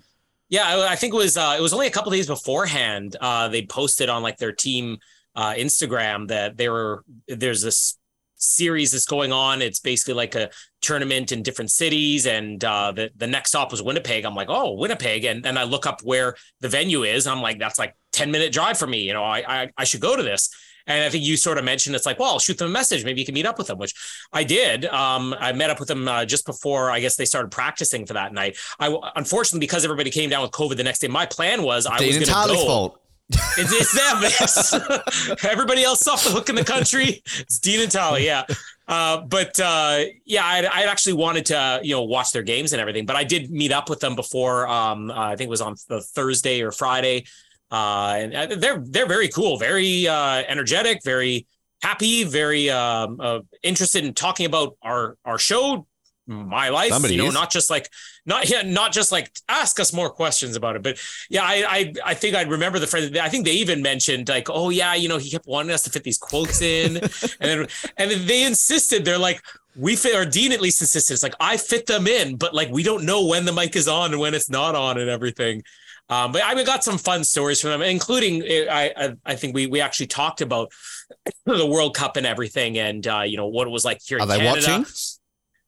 [0.48, 0.66] yeah.
[0.66, 1.36] I, I think it was.
[1.36, 3.14] Uh, it was only a couple days beforehand.
[3.20, 4.98] Uh, they posted on like their team
[5.38, 7.96] uh, Instagram that there are there's this
[8.34, 9.62] series that's going on.
[9.62, 13.80] It's basically like a tournament in different cities, and uh, the the next stop was
[13.80, 14.24] Winnipeg.
[14.24, 17.28] I'm like, oh, Winnipeg, and then I look up where the venue is.
[17.28, 19.02] I'm like, that's like ten minute drive for me.
[19.02, 20.50] You know, I I, I should go to this.
[20.88, 23.04] And I think you sort of mentioned it's like, well, I'll shoot them a message.
[23.04, 23.94] Maybe you can meet up with them, which
[24.32, 24.86] I did.
[24.86, 28.14] Um, I met up with them uh, just before I guess they started practicing for
[28.14, 28.56] that night.
[28.80, 31.08] I unfortunately because everybody came down with COVID the next day.
[31.08, 32.66] My plan was I and was going to go.
[32.66, 33.00] fault.
[33.30, 34.22] It's, it's them.
[34.24, 37.22] It's- everybody else off the hook in the country.
[37.38, 38.24] It's Dean and Tahli.
[38.24, 38.44] Yeah.
[38.86, 43.04] Uh, but uh, yeah, I actually wanted to you know watch their games and everything,
[43.04, 44.66] but I did meet up with them before.
[44.66, 47.26] Um, uh, I think it was on the Thursday or Friday.
[47.70, 51.46] Uh, and uh, they're they're very cool, very uh, energetic, very
[51.82, 53.20] happy, very um,
[53.62, 55.86] interested in talking about our our show,
[56.28, 56.90] my life.
[56.90, 57.34] Somebody you know, is.
[57.34, 57.88] not just like
[58.26, 60.98] not yeah, not just like ask us more questions about it, but
[61.30, 63.16] yeah, I I, I think I remember the friend.
[63.18, 65.90] I think they even mentioned like, oh yeah, you know, he kept wanting us to
[65.90, 67.10] fit these quotes in, and
[67.40, 67.66] then
[67.96, 69.04] and then they insisted.
[69.04, 69.42] They're like.
[69.76, 71.14] We fit, or Dean at least insisted.
[71.14, 73.86] It's like I fit them in, but like we don't know when the mic is
[73.86, 75.62] on and when it's not on and everything.
[76.10, 79.66] Um, but I got some fun stories from them, including I I, I think we
[79.68, 80.72] we actually talked about
[81.46, 84.22] the World Cup and everything, and uh, you know what it was like here Are
[84.22, 84.66] in they Canada.
[84.68, 84.86] watching?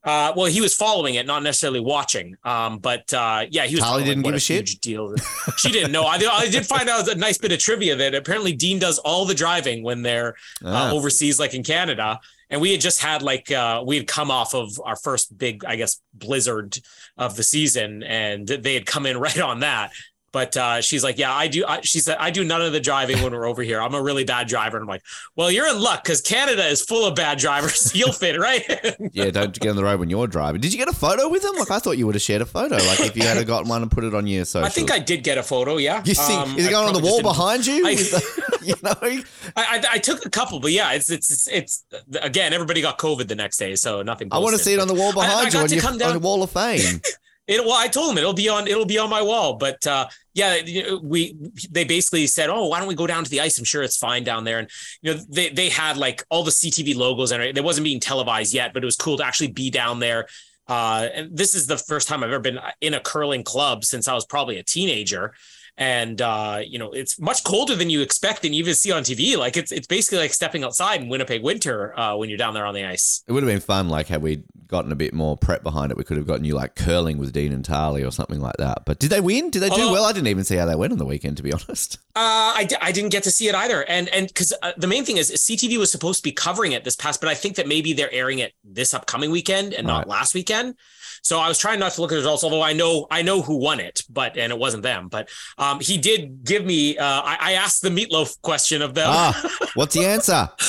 [0.03, 2.35] Uh, well, he was following it, not necessarily watching.
[2.43, 3.83] Um, but uh, yeah, he was.
[3.83, 4.57] Following didn't give a shit?
[4.67, 5.13] huge Deal.
[5.57, 6.05] She didn't know.
[6.05, 8.97] I, did- I did find out a nice bit of trivia that apparently Dean does
[8.99, 10.35] all the driving when they're
[10.65, 10.89] Ah.
[10.89, 12.19] uh, overseas, like in Canada.
[12.49, 15.63] And we had just had like uh, we had come off of our first big,
[15.63, 16.77] I guess, blizzard
[17.17, 19.91] of the season, and they had come in right on that.
[20.33, 21.65] But uh, she's like, yeah, I do.
[21.67, 23.81] I, she said, I do none of the driving when we're over here.
[23.81, 24.77] I'm a really bad driver.
[24.77, 25.03] And I'm like,
[25.35, 27.93] well, you're in luck because Canada is full of bad drivers.
[27.95, 28.63] You'll fit right.
[29.13, 30.61] Yeah, don't get on the road when you're driving.
[30.61, 31.55] Did you get a photo with him?
[31.57, 32.75] Like I thought you would have shared a photo.
[32.75, 34.65] Like if you had gotten one and put it on your social.
[34.65, 35.77] I think I did get a photo.
[35.77, 36.01] Yeah.
[36.05, 37.85] You think Um, is it going on the wall behind you?
[37.85, 39.23] I- the- you know, I,
[39.57, 41.83] I, I took a couple, but yeah, it's it's it's
[42.21, 42.53] again.
[42.53, 44.29] Everybody got COVID the next day, so nothing.
[44.31, 45.99] I want to see it on the wall behind you on to your, come on
[45.99, 47.01] down- your wall of fame.
[47.47, 50.07] It, well, I told him it'll be on it'll be on my wall, but uh,
[50.33, 51.35] yeah, we
[51.69, 53.57] they basically said, oh, why don't we go down to the ice?
[53.57, 54.69] I'm sure it's fine down there, and
[55.01, 58.53] you know they they had like all the CTV logos and it wasn't being televised
[58.53, 60.27] yet, but it was cool to actually be down there.
[60.67, 64.07] Uh, and this is the first time I've ever been in a curling club since
[64.07, 65.33] I was probably a teenager.
[65.81, 69.01] And uh, you know, it's much colder than you expect and you even see on
[69.01, 69.35] TV.
[69.35, 72.67] Like it's it's basically like stepping outside in Winnipeg winter uh, when you're down there
[72.67, 73.23] on the ice.
[73.27, 75.97] It would have been fun, like had we gotten a bit more prep behind it.
[75.97, 78.83] We could have gotten you like curling with Dean and Tahli or something like that.
[78.85, 79.49] But did they win?
[79.49, 80.05] Did they do Although- well?
[80.05, 81.97] I didn't even see how they went on the weekend, to be honest.
[82.15, 85.03] Uh, I, I didn't get to see it either, and and because uh, the main
[85.03, 87.67] thing is CTV was supposed to be covering it this past, but I think that
[87.67, 89.93] maybe they're airing it this upcoming weekend and Right.
[89.97, 90.75] not last weekend.
[91.23, 93.41] So I was trying not to look at the results, although I know I know
[93.41, 95.07] who won it, but and it wasn't them.
[95.07, 96.97] But um, he did give me.
[96.97, 99.07] Uh, I, I asked the meatloaf question of them.
[99.07, 100.49] Ah, what's the answer?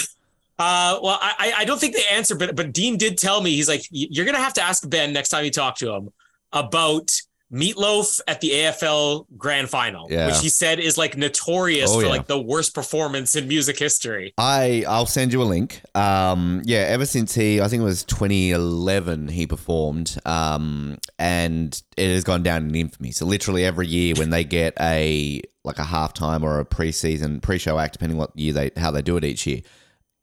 [0.58, 3.68] Uh, well, I I- don't think they answered, but but Dean did tell me he's
[3.68, 6.10] like you're gonna have to ask Ben next time you talk to him
[6.52, 7.10] about
[7.52, 10.26] Meatloaf at the AFL Grand Final, Yeah.
[10.28, 12.10] which he said is like notorious Oh, for yeah.
[12.10, 14.32] like the worst performance in music history.
[14.38, 15.82] I I'll send you a link.
[15.94, 22.08] Um, yeah, ever since he, I think it was 2011, he performed, um, and it
[22.10, 23.12] has gone down in infamy.
[23.12, 27.78] So literally every year when they get a like a halftime or a preseason pre-show
[27.78, 29.60] act, depending what year they how they do it each year.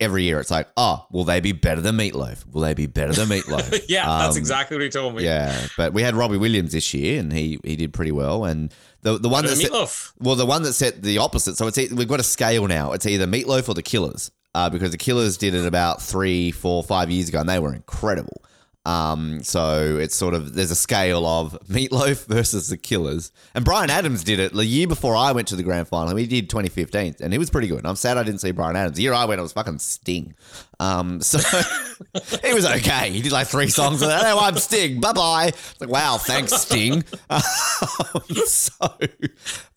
[0.00, 2.46] Every year it's like, oh, will they be better than Meatloaf?
[2.52, 3.84] Will they be better than Meatloaf?
[3.88, 5.24] Yeah, that's Um, exactly what he told me.
[5.24, 8.44] Yeah, but we had Robbie Williams this year, and he he did pretty well.
[8.46, 8.72] And
[9.02, 10.12] the the one that set, Meatloaf.
[10.18, 11.56] well, the one that set the opposite.
[11.56, 12.92] So it's we've got a scale now.
[12.92, 16.82] It's either Meatloaf or the Killers, uh, because the Killers did it about three, four,
[16.82, 18.42] five years ago, and they were incredible.
[18.86, 23.90] Um, so it's sort of there's a scale of Meatloaf versus the Killers, and Bryan
[23.90, 26.16] Adams did it the year before I went to the grand final.
[26.16, 27.84] He did 2015, and he was pretty good.
[27.84, 28.96] I'm sad I didn't see Bryan Adams.
[28.96, 30.34] The year I went, it was fucking Sting.
[30.80, 31.38] Um, so
[32.42, 33.10] he was okay.
[33.10, 34.00] He did like three songs.
[34.00, 34.98] And, oh, I'm Sting.
[34.98, 35.52] Bye bye.
[35.78, 37.04] Like wow, thanks Sting.
[37.30, 38.72] Um, so,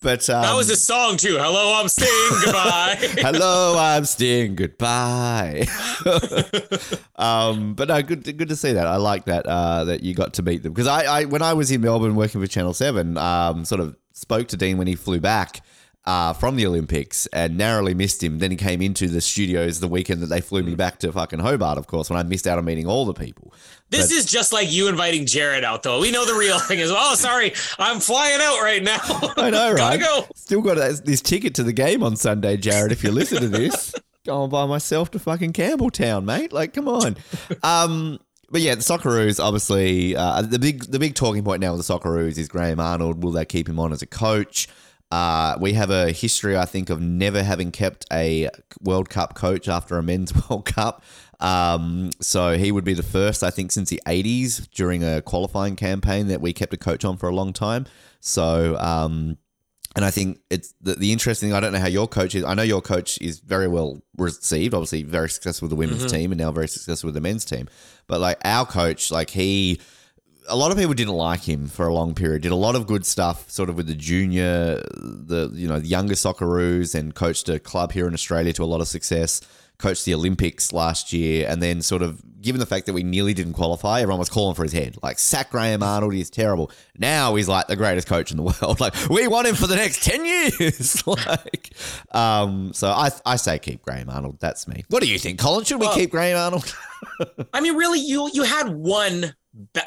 [0.02, 1.38] but um, That was a song too.
[1.38, 2.08] Hello, I'm Sting.
[2.44, 2.98] Goodbye.
[3.00, 4.56] Hello, I'm Sting.
[4.56, 5.68] Goodbye.
[7.18, 8.88] um, but no, good, good to see that.
[8.88, 11.54] I like that uh, that you got to meet them because I, I, when I
[11.54, 14.96] was in Melbourne working for Channel Seven, um, sort of spoke to Dean when he
[14.96, 15.62] flew back.
[16.06, 18.40] Uh, from the Olympics and narrowly missed him.
[18.40, 21.40] Then he came into the studios the weekend that they flew me back to fucking
[21.40, 23.54] Hobart, of course, when I missed out on meeting all the people.
[23.90, 26.02] This But- is just like you inviting Jared out, though.
[26.02, 28.98] We know the real thing is, oh, sorry, I'm flying out right now.
[29.38, 29.98] I know, right?
[29.98, 30.28] go.
[30.36, 30.76] Still got
[31.06, 32.92] this ticket to the game on Sunday, Jared.
[32.92, 33.96] If you listen to this,
[34.26, 36.52] going by myself to fucking Campbelltown, mate.
[36.52, 37.16] Like, come on.
[37.64, 38.20] Um,
[38.52, 41.94] but yeah, the Socceroos obviously uh, the big the big talking point now with the
[41.94, 43.24] Socceroos is Graham Arnold.
[43.24, 44.68] Will they keep him on as a coach?
[45.14, 48.50] Uh, we have a history, I think, of never having kept a
[48.82, 51.04] World Cup coach after a men's World Cup.
[51.40, 55.76] Um, so he would be the first, I think, since the 80s during a qualifying
[55.76, 57.86] campaign that we kept a coach on for a long time.
[58.22, 59.38] So, um,
[59.96, 61.56] and I think it's the, the interesting thing.
[61.56, 62.44] I don't know how your coach is.
[62.44, 66.32] I know your coach is very well received, obviously very successful with the women's team
[66.32, 67.70] and now very successful with the men's team.
[68.08, 69.80] But like our coach, like he
[70.48, 72.42] a lot of people didn't like him for a long period.
[72.42, 75.88] Did a lot of good stuff, sort of with the junior, the you know the
[75.88, 79.42] younger Socceroos, and coached a club here in Australia to a lot of success.
[79.80, 83.34] Coached the Olympics last year, and then sort of given the fact that we nearly
[83.34, 84.98] didn't qualify, everyone was calling for his head.
[85.02, 86.70] Like sack Graham Arnold, he's terrible.
[86.98, 88.80] Now he's like the greatest coach in the world.
[88.80, 91.06] Like we want him for the next ten years.
[91.08, 91.74] like,
[92.12, 94.38] um, so I I say keep Graham Arnold.
[94.40, 94.84] That's me.
[94.90, 95.66] What do you think, Colin?
[95.66, 96.76] Should we Well- keep Graham Arnold?
[97.54, 99.34] I mean, really, you you had one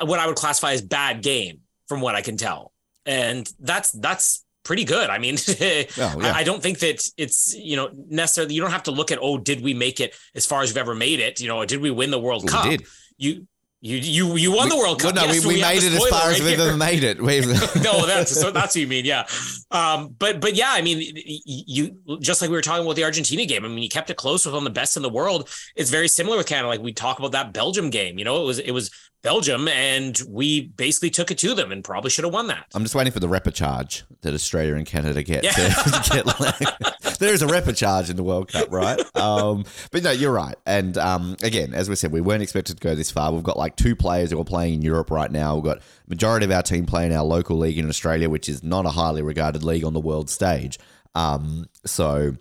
[0.00, 2.72] what I would classify as bad game, from what I can tell,
[3.04, 5.10] and that's that's pretty good.
[5.10, 5.86] I mean, yeah.
[6.20, 9.38] I, don't think that it's you know necessarily you don't have to look at oh
[9.38, 11.90] did we make it as far as we've ever made it you know did we
[11.90, 12.64] win the World We Cup?
[12.64, 12.84] did.
[13.16, 13.46] You
[13.82, 15.14] you you you won the World Well, Cup.
[15.14, 17.18] no, Yes, we, we have made it as far as we've ever made it.
[17.82, 19.26] No, that's so that's what you mean, yeah.
[19.70, 23.44] Um, but but yeah, I mean, you just like we were talking about the Argentina
[23.44, 23.64] game.
[23.64, 25.48] I mean, you kept it close with one of the best in the world.
[25.76, 26.68] It's very similar with Canada.
[26.68, 28.18] Like we talk about that Belgium game.
[28.18, 28.90] You know, it was it was
[29.22, 32.66] Belgium, and we basically took it to them, and probably should have won that.
[32.74, 35.44] I'm just waiting for the repechage that Australia and Canada get.
[35.44, 35.50] Yeah.
[35.52, 39.00] To, get like, there is a repechage in the World Cup, right?
[39.16, 40.54] Um, but no, you're right.
[40.64, 43.32] And um, again, as we said, we weren't expected to go this far.
[43.32, 45.56] We've got like two players who are playing in Europe right now.
[45.56, 48.86] We've got majority of our team playing our local league in Australia, which is not
[48.86, 50.78] a highly regarded league on the world stage.
[51.14, 52.36] Um, so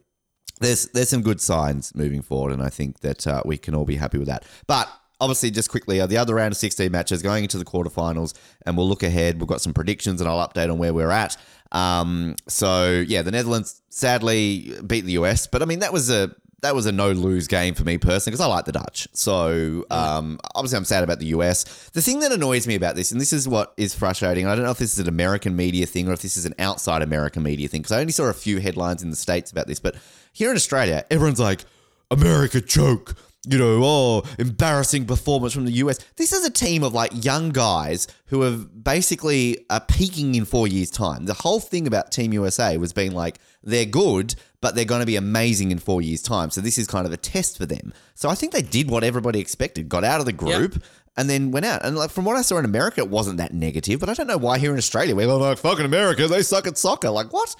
[0.59, 3.85] there's there's some good signs moving forward, and I think that uh, we can all
[3.85, 4.43] be happy with that.
[4.67, 4.89] But
[5.19, 8.33] obviously, just quickly, uh, the other round of 16 matches going into the quarterfinals,
[8.65, 9.39] and we'll look ahead.
[9.39, 11.37] We've got some predictions, and I'll update on where we're at.
[11.71, 16.33] Um, so yeah, the Netherlands sadly beat the US, but I mean that was a
[16.61, 19.07] that was a no lose game for me personally because I like the Dutch.
[19.13, 21.89] So um, obviously, I'm sad about the US.
[21.89, 24.63] The thing that annoys me about this, and this is what is frustrating, I don't
[24.63, 27.43] know if this is an American media thing or if this is an outside American
[27.43, 29.95] media thing because I only saw a few headlines in the States about this, but
[30.33, 31.65] here in Australia, everyone's like,
[32.09, 33.15] America choke.
[33.47, 35.99] You know, oh, embarrassing performance from the US.
[36.15, 40.67] This is a team of like young guys who have basically are peaking in four
[40.67, 41.25] years' time.
[41.25, 45.05] The whole thing about Team USA was being like, they're good, but they're going to
[45.05, 46.49] be amazing in four years' time.
[46.49, 47.93] So this is kind of a test for them.
[48.15, 50.81] So I think they did what everybody expected, got out of the group.
[51.17, 53.53] And then went out, and like from what I saw in America, it wasn't that
[53.53, 54.01] negative.
[54.01, 56.27] But I don't know why here in Australia we're like fucking America.
[56.27, 57.09] They suck at soccer.
[57.09, 57.55] Like what?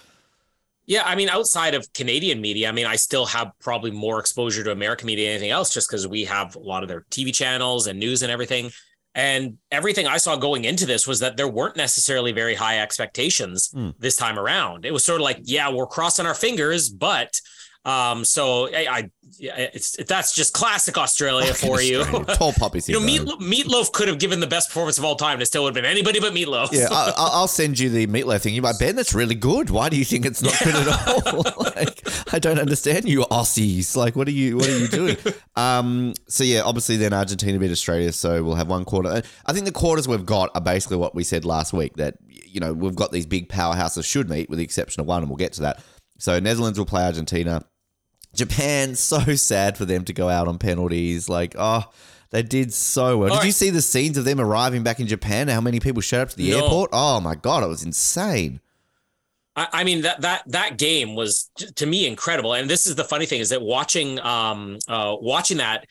[0.88, 4.64] Yeah, I mean, outside of Canadian media, I mean, I still have probably more exposure
[4.64, 7.34] to American media than anything else, just because we have a lot of their TV
[7.34, 8.72] channels and news and everything.
[9.16, 13.70] And everything I saw going into this was that there weren't necessarily very high expectations
[13.74, 13.92] Hmm.
[13.98, 14.86] this time around.
[14.86, 17.40] It was sort of like, yeah, we're crossing our fingers, but
[17.86, 22.04] um, so I, I yeah, it's that's just classic Australia for you.
[22.04, 23.06] Tall poppy you know.
[23.06, 25.34] Meat, Meatloaf could have given the best performance of all time.
[25.34, 26.70] and It still would have been anybody but Meatloaf.
[26.72, 28.54] Yeah, I, I- I'll send you the meatloaf thing.
[28.56, 29.70] You're like, Ben, that's really good.
[29.70, 31.44] Why do you think it's not good at all?
[31.76, 33.96] like, I don't understand you Aussies.
[33.96, 35.18] Like, what are you, what are you doing?
[35.56, 39.22] um, so yeah, obviously then Argentina beat Australia, so we'll have one quarter.
[39.46, 42.60] I think the quarters we've got are basically what we said last week that you
[42.60, 45.38] know we've got these big powerhouses should meet, with the exception of one, and we'll
[45.38, 45.84] get to that.
[46.18, 47.64] So Netherlands will play Argentina.
[48.36, 51.28] Japan, so sad for them to go out on penalties.
[51.30, 51.84] Like, oh,
[52.32, 53.32] they did so well.
[53.32, 55.48] All did you see the scenes of them arriving back in Japan?
[55.48, 56.64] How many people showed up to the No.
[56.64, 56.90] airport?
[56.94, 58.60] Oh my god, it was insane.
[59.56, 63.04] I, I mean that that that game was to me incredible, and this is the
[63.06, 65.86] funny thing is that watching um uh watching that,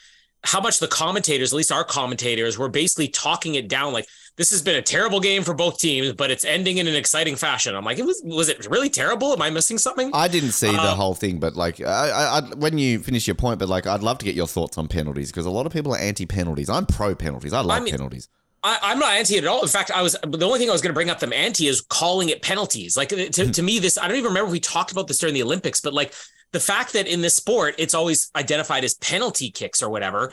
[0.45, 4.51] how much the commentators, at least our commentators, were basically talking it down like this
[4.51, 7.75] has been a terrible game for both teams, but it's ending in an exciting fashion.
[7.75, 9.33] I'm like, it was was it really terrible?
[9.33, 10.11] Am I missing something?
[10.13, 13.37] I didn't see the Uh, whole thing, but like, I, I, when you finish your
[13.37, 15.73] point, but like, I'd love to get your thoughts on penalties because a lot of
[15.73, 16.69] people are anti penalties.
[16.69, 17.53] I'm pro penalties.
[17.53, 18.29] I love I mean- penalties.
[18.67, 19.61] I, I'm not anti it at all.
[19.61, 21.67] In fact, I was the only thing I was going to bring up them anti
[21.69, 22.97] is calling it penalties.
[22.97, 25.35] Like to, to me, this I don't even remember if we talked about this during
[25.35, 26.15] the Olympics, but like
[26.55, 30.33] the fact that in this sport it's always identified as penalty kicks or whatever.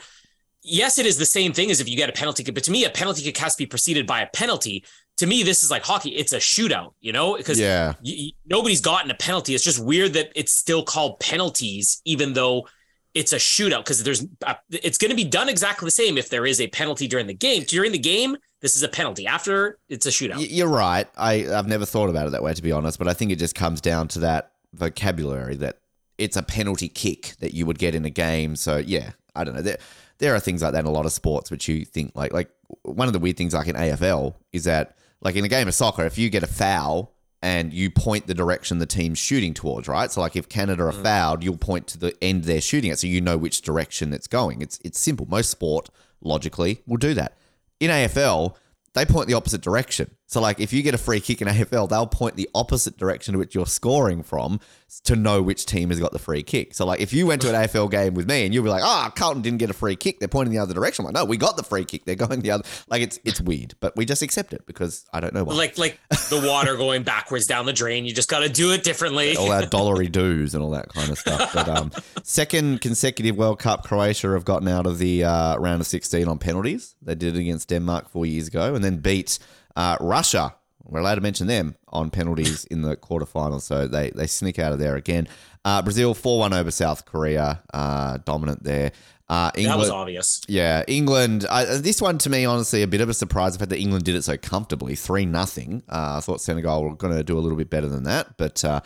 [0.64, 2.70] Yes, it is the same thing as if you get a penalty kick, but to
[2.70, 4.84] me, a penalty kick has to be preceded by a penalty.
[5.16, 6.10] To me, this is like hockey.
[6.10, 7.94] It's a shootout, you know, because Yeah.
[8.04, 9.56] y- y- nobody's gotten a penalty.
[9.56, 12.68] It's just weird that it's still called penalties, even though
[13.12, 13.78] it's a shootout.
[13.84, 16.68] Because there's, uh, it's going to be done exactly the same if there is a
[16.68, 17.64] penalty during the game.
[17.66, 19.26] During the game, this is a penalty.
[19.26, 20.46] After, it's a shootout.
[20.48, 21.08] You're right.
[21.16, 23.40] I, I've never thought about it that way, to be honest, but I think it
[23.40, 25.78] just comes down to that vocabulary that
[26.18, 28.56] it's a penalty kick that you would get in a game.
[28.56, 29.62] So, yeah, I don't know.
[29.62, 29.78] There,
[30.18, 32.50] there are things like that in a lot of sports which you think, like, like
[32.82, 35.74] one of the weird things, like in AFL, is that, like in a game of
[35.74, 39.88] soccer, if you get a foul and you point the direction the team's shooting towards,
[39.88, 40.10] right?
[40.10, 41.02] So, like if Canada are mm.
[41.02, 44.28] fouled, you'll point to the end they're shooting at so you know which direction it's
[44.28, 44.62] going.
[44.62, 45.26] It's, it's simple.
[45.26, 45.90] Most sport,
[46.20, 47.36] logically, will do that.
[47.80, 48.54] In AFL,
[48.94, 50.10] they point the opposite direction.
[50.32, 53.34] So, like, if you get a free kick in AFL, they'll point the opposite direction
[53.34, 54.60] to which you're scoring from
[55.04, 56.72] to know which team has got the free kick.
[56.72, 58.82] So, like, if you went to an AFL game with me and you'll be like,
[58.82, 61.04] "Ah, oh, Carlton didn't get a free kick," they're pointing the other direction.
[61.04, 62.06] I'm like, no, we got the free kick.
[62.06, 62.64] They're going the other.
[62.88, 65.52] Like, it's it's weird, but we just accept it because I don't know why.
[65.54, 68.06] Like like the water going backwards down the drain.
[68.06, 69.36] You just got to do it differently.
[69.36, 71.52] all our dollary dues and all that kind of stuff.
[71.52, 75.86] But um, second consecutive World Cup, Croatia have gotten out of the uh, round of
[75.86, 76.94] 16 on penalties.
[77.02, 79.38] They did it against Denmark four years ago, and then beat
[79.76, 80.54] uh, Russia.
[80.84, 84.72] We're allowed to mention them on penalties in the quarterfinals, so they they sneak out
[84.72, 85.28] of there again.
[85.64, 88.92] Uh, Brazil four one over South Korea, uh, dominant there.
[89.28, 90.42] Uh, England, that was obvious.
[90.48, 91.46] yeah, England.
[91.48, 93.54] I, this one to me, honestly, a bit of a surprise.
[93.54, 95.82] The fact that England did it so comfortably, three nothing.
[95.88, 98.62] Uh, I thought Senegal were going to do a little bit better than that, but
[98.62, 98.80] uh,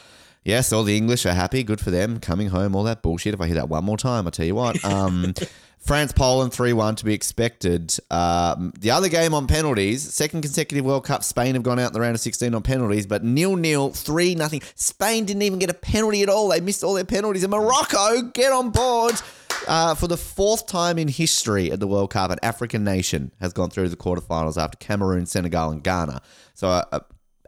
[0.44, 1.64] yes, all the English are happy.
[1.64, 2.20] Good for them.
[2.20, 3.34] Coming home, all that bullshit.
[3.34, 4.84] If I hear that one more time, I tell you what.
[4.84, 5.34] Um,
[5.86, 7.96] France Poland three one to be expected.
[8.10, 11.22] Um, the other game on penalties, second consecutive World Cup.
[11.22, 14.34] Spain have gone out in the round of sixteen on penalties, but nil nil three
[14.34, 14.62] nothing.
[14.74, 16.48] Spain didn't even get a penalty at all.
[16.48, 17.44] They missed all their penalties.
[17.44, 19.14] And Morocco get on board.
[19.68, 23.52] Uh, for the fourth time in history at the World Cup, an African nation has
[23.52, 26.20] gone through the quarterfinals after Cameroon, Senegal, and Ghana.
[26.54, 27.00] So, uh, uh,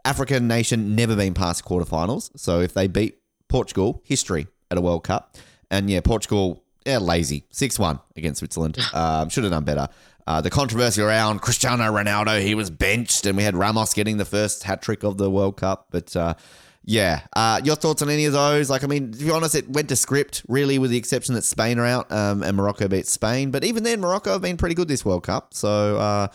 [0.05, 2.31] African nation never been past quarterfinals.
[2.35, 5.37] So, if they beat Portugal, history at a World Cup.
[5.69, 7.45] And yeah, Portugal, yeah, lazy.
[7.51, 8.77] 6 1 against Switzerland.
[8.93, 9.87] Um, should have done better.
[10.27, 14.25] Uh, the controversy around Cristiano Ronaldo, he was benched, and we had Ramos getting the
[14.25, 15.87] first hat trick of the World Cup.
[15.89, 16.35] But uh,
[16.83, 18.69] yeah, uh, your thoughts on any of those?
[18.69, 21.43] Like, I mean, to be honest, it went to script, really, with the exception that
[21.43, 23.51] Spain are out um, and Morocco beat Spain.
[23.51, 25.53] But even then, Morocco have been pretty good this World Cup.
[25.53, 26.27] So, uh,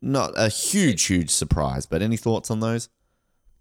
[0.00, 1.86] not a huge, huge surprise.
[1.86, 2.88] But any thoughts on those?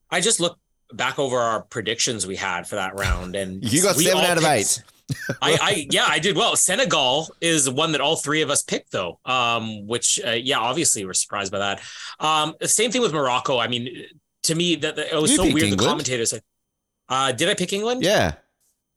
[0.09, 0.57] I just look
[0.93, 4.45] back over our predictions we had for that round, and You got seven out of
[4.45, 4.83] eight.
[5.41, 6.55] I, I yeah, I did well.
[6.55, 9.19] Senegal is one that all three of us picked, though.
[9.25, 11.81] Um, which uh, yeah, obviously we're surprised by that.
[12.19, 13.57] Um, same thing with Morocco.
[13.57, 13.89] I mean,
[14.43, 15.55] to me, that, that- it was You so weird.
[15.55, 15.87] The England.
[15.89, 16.33] commentators.
[17.09, 18.03] Uh, did I pick England?
[18.03, 18.33] Yeah.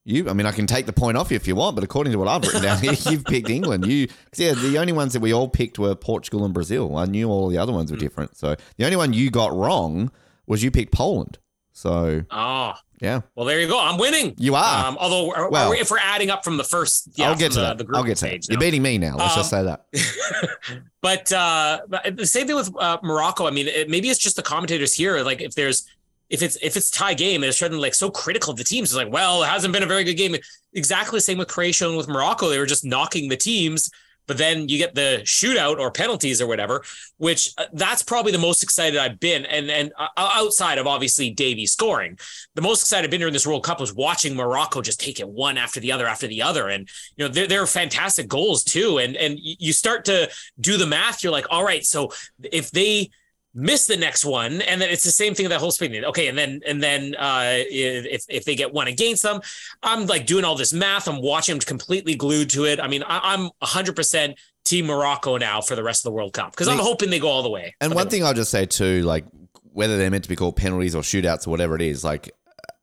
[0.07, 2.12] You, I mean, I can take the point off you if you want, but according
[2.12, 3.87] to what I've written down here, you've picked England.
[3.87, 4.07] You,
[4.37, 6.97] yeah, the only ones that we all picked were Portugal and Brazil.
[6.99, 8.37] I knew all the other ones were different.
[8.37, 10.11] So the only one you got wrong
[10.47, 11.39] was you picked Poland.
[11.73, 13.78] So Oh, yeah, well, there you go.
[13.80, 14.34] I'm winning.
[14.38, 14.86] You are.
[14.86, 17.36] Um, although, are- are Well- we- if we're adding up from the first, yeah, I'll
[17.36, 17.78] get to the, that.
[17.78, 18.53] The group I'll get to stage that.
[18.53, 19.16] You're beating me now.
[19.16, 19.84] Let's just say Um, that.
[21.03, 23.47] but uh but the same thing with uh, Morocco.
[23.47, 25.20] I mean, it, maybe it's just the commentators here.
[25.22, 25.86] Like, if there's
[26.30, 28.90] if it's if it's tie game, they're suddenly like so critical of the teams.
[28.90, 30.34] It's like, well, it hasn't been a very good game.
[30.72, 32.49] Exactly the same with Croatia and with Morocco.
[32.49, 33.90] They were just knocking the teams.
[34.27, 36.83] But then you get the shootout or penalties or whatever,
[37.18, 39.45] which uh, that's probably the most excited I've been.
[39.47, 42.18] And and uh, outside of obviously Davy scoring,
[42.55, 45.29] the most excited I've been during this World Cup was watching Morocco just take it
[45.29, 46.68] one after the other after the other.
[46.68, 48.99] And you know they're, they're fantastic goals too.
[48.99, 51.22] And and you start to do the math.
[51.22, 52.12] You're like, all right, so
[52.43, 53.11] if they
[53.55, 56.05] miss the next one and then it's the same thing that whole Spain did.
[56.05, 59.41] Okay, and then and then uh if if they get one against them,
[59.83, 61.09] I'm like doing all this math.
[61.09, 61.55] I'm watching.
[61.55, 62.81] I'm completely glued to it.
[62.81, 66.33] I mean, I, I'm 100 percent Team Morocco now for the rest of the World
[66.33, 67.75] Cup because I'm hoping they go all the way.
[67.81, 69.25] And one thing I'll just say too, like
[69.73, 72.31] whether they're meant to be called penalties or shootouts or whatever it is, like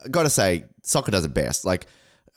[0.05, 1.65] I got to say, soccer does it best.
[1.65, 1.87] Like,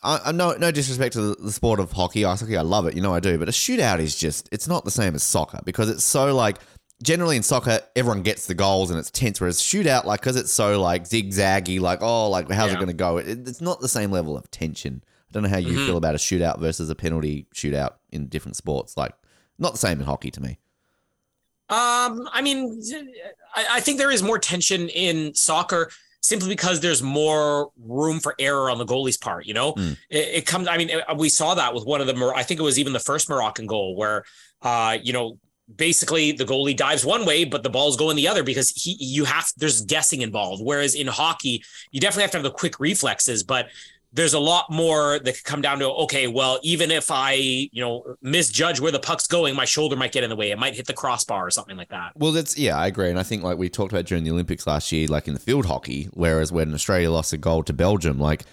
[0.03, 2.87] I, I no no disrespect to the, the sport of hockey, ice hockey, I love
[2.87, 5.23] it, you know I do, but a shootout is just it's not the same as
[5.23, 6.59] soccer because it's so like
[7.05, 10.53] generally in soccer everyone gets the goals and it's tense, whereas shootout like because it's
[10.53, 13.19] so like zigzaggy, like oh like how's it going to go?
[13.19, 15.03] It, it's not the same level of tension.
[15.05, 15.87] I don't know how you Mm-hmm.
[15.87, 18.97] feel about a shootout versus a penalty shootout in different sports.
[18.97, 19.15] Like,
[19.59, 20.59] not the same in hockey to me.
[21.71, 22.81] Um, I mean,
[23.57, 25.91] I, I think there is more tension in soccer
[26.21, 29.47] simply because there's more room for error on the goalie's part.
[29.47, 29.97] You know, Mm.
[30.11, 30.69] it, it comes.
[30.69, 32.33] I mean, uh, we saw that with one of the.
[32.37, 34.25] I think it was even the first Moroccan goal where,
[34.63, 35.39] uh, you know,
[35.75, 39.25] basically the goalie dives one way, but the ball's going the other because he you
[39.25, 40.63] have there's guessing involved.
[40.63, 43.69] Whereas in hockey, you definitely have to have the quick reflexes, but
[44.13, 47.81] there's a lot more that could come down to okay, well, even if I, you
[47.81, 50.53] know, misjudge where the puck's going, my shoulder might get in the way.
[50.53, 52.13] It might hit the crossbar or something like that.
[52.15, 54.67] Well, that's yeah, I agree, and I think like we talked about during the Olympics
[54.67, 58.21] last year, like in the field hockey, whereas when Australia lost a goal to Belgium,
[58.21, 58.45] like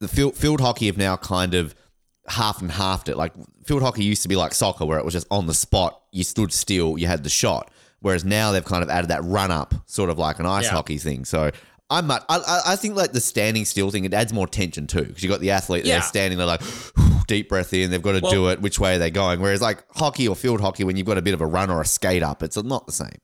[0.00, 1.74] the field field hockey have now kind of
[2.28, 3.16] half and halved it.
[3.16, 3.32] Like
[3.68, 6.24] field hockey used to be like soccer, where it was just on the spot, you
[6.24, 7.70] stood still, you had the shot.
[8.00, 10.70] Whereas now they've kind of added that run up, sort of like an ice Yeah.
[10.72, 11.24] hockey thing.
[11.24, 11.50] So
[11.90, 15.02] I'm much, I, I think like the standing still thing, it adds more tension too,
[15.04, 16.00] because you've got the athlete there Yeah.
[16.02, 16.62] standing there like
[17.26, 18.60] deep breath in, they've got to Well- do it.
[18.60, 19.40] Which way are they going?
[19.40, 21.80] Whereas like hockey or field hockey, when you've got a bit of a run or
[21.80, 23.18] a skate up, it's not the same.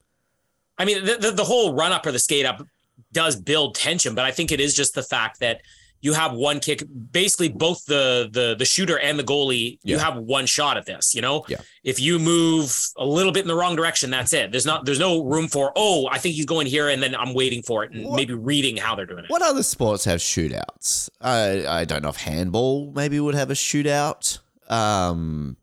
[0.76, 2.66] I mean, the, the, the whole run up or the skate up
[3.12, 5.60] does build tension, but I think it is just the fact that
[6.04, 6.82] you have one kick.
[7.12, 11.14] Basically, both the the the shooter and the goalie, you have one shot at this.
[11.14, 11.56] You know, Yeah.
[11.82, 14.52] if you move a little bit in the wrong direction, that's it.
[14.52, 17.32] There's not there's no room for oh, I think he's going here, and then I'm
[17.32, 19.30] waiting for it and What- maybe reading how they're doing it.
[19.30, 21.08] What other sports have shootouts?
[21.22, 24.38] I I don't know if handball maybe would have a shootout.
[24.68, 25.56] Um,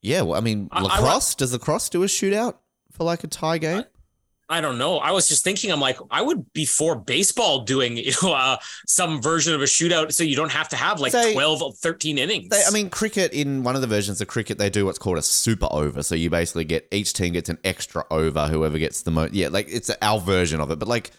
[0.00, 1.34] yeah, well, I mean, I- I- lacrosse.
[1.36, 2.54] does lacrosse do a shootout
[2.92, 3.78] for like a tie game?
[3.78, 3.84] I
[4.60, 4.98] don't know.
[4.98, 8.56] I was just thinking, I'm like, I would be for baseball doing you know uh,
[8.86, 11.72] some version of a shootout, so you don't have to have like They- 12 or
[11.72, 12.48] 13 innings.
[12.48, 15.18] They, I mean, cricket in one of the versions of cricket, they do what's called
[15.18, 16.02] a super over.
[16.02, 18.48] So you basically get each team gets an extra over.
[18.48, 20.78] Whoever gets the most, yeah, like it's our version of it.
[20.78, 21.10] But like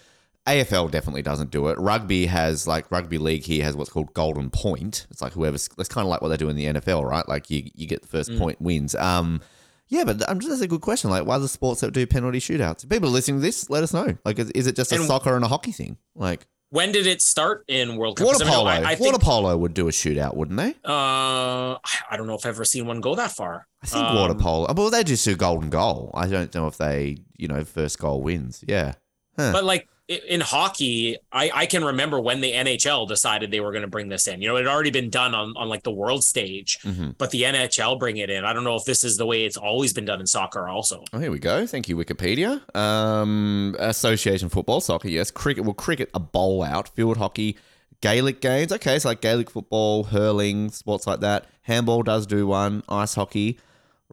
[0.47, 1.77] AFL definitely doesn't do it.
[1.77, 5.05] Rugby has like rugby league here has what's called golden point.
[5.11, 5.69] It's like whoever's.
[5.77, 7.27] That's kind of like what they do in the NFL, right?
[7.27, 8.95] Like you you get the first point wins.
[8.95, 9.41] Um.
[9.89, 11.09] Yeah, but I'm just that's a good question.
[11.09, 12.83] Like, why are the sports that do penalty shootouts?
[12.83, 14.15] If people are listening to this, let us know.
[14.23, 15.97] Like, is, is it just a And- soccer and a hockey thing?
[16.15, 18.27] Like, when did it start in World Cup?
[18.27, 18.69] water 'Cause I mean, polo.
[18.69, 20.75] I, I water polo would do a shootout, wouldn't they?
[20.85, 21.77] uh,
[22.11, 23.67] I don't know if I've ever seen one go that far.
[23.81, 24.71] I think Um, water polo.
[24.73, 26.11] Well, they just do golden goal.
[26.13, 28.63] I don't know if they, you know, first goal wins.
[28.67, 28.93] Yeah.
[29.37, 29.51] Huh.
[29.51, 33.83] But like in hockey, I, I can remember when the NHL decided they were going
[33.83, 34.41] to bring this in.
[34.41, 37.15] You know, it had already been done on, on like the world stage, Mhm.
[37.19, 38.43] but the NHL bring it in.
[38.43, 40.67] I don't know if this is the way it's always been done in soccer.
[40.67, 41.67] Also, Oh, here we go.
[41.67, 42.59] Thank you, Wikipedia.
[42.75, 45.29] Um, association football, soccer, yes.
[45.29, 46.89] Cricket, well, cricket, a bowl out.
[46.89, 47.55] Field hockey,
[48.01, 48.71] Gaelic games.
[48.71, 51.45] Okay, so like Gaelic football, hurling, sports like that.
[51.63, 52.81] Handball does do one.
[52.89, 53.59] Ice hockey,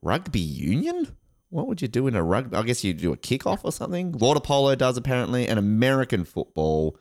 [0.02, 1.16] rugby union.
[1.50, 2.56] What would you do in a rugby?
[2.56, 4.12] I guess you do a kickoff or something.
[4.12, 6.98] Water polo does apparently, and American football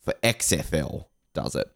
[0.00, 1.66] for XFL does it.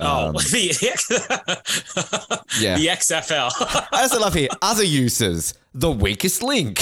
[0.00, 2.76] oh, Um, the Yeah.
[2.76, 3.50] the XFL.
[3.92, 5.54] I also love here other uses.
[5.74, 6.80] The weakest link.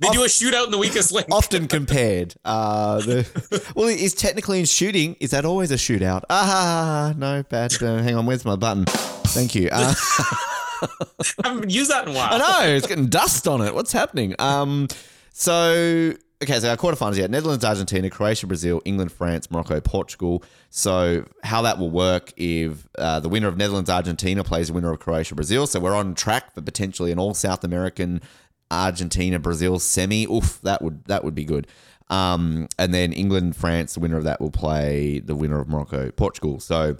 [0.00, 1.26] they do a shootout in the weakest link.
[1.30, 2.34] often compared.
[2.44, 5.16] Uh, the, well, is technically in shooting.
[5.20, 6.22] Is that always a shootout?
[6.30, 7.74] Ah, no, bad.
[7.82, 8.84] Uh, hang on, where's my button?
[8.86, 9.68] Thank you.
[9.72, 9.94] Uh,
[11.44, 12.32] haven't used that in a while.
[12.32, 13.74] I know it's getting dust on it.
[13.74, 14.34] What's happening?
[14.38, 14.88] Um,
[15.32, 20.44] so okay, so our quarterfinals, yeah, Netherlands, Argentina, Croatia, Brazil, England, France, Morocco, Portugal.
[20.70, 24.92] So how that will work if uh, the winner of Netherlands, Argentina plays the winner
[24.92, 25.66] of Croatia, Brazil.
[25.66, 28.20] So we're on track for potentially an all South American
[28.70, 30.24] Argentina, Brazil semi.
[30.24, 31.66] Oof, that would that would be good.
[32.10, 36.10] Um, and then England, France, the winner of that will play the winner of Morocco,
[36.10, 36.60] Portugal.
[36.60, 36.98] So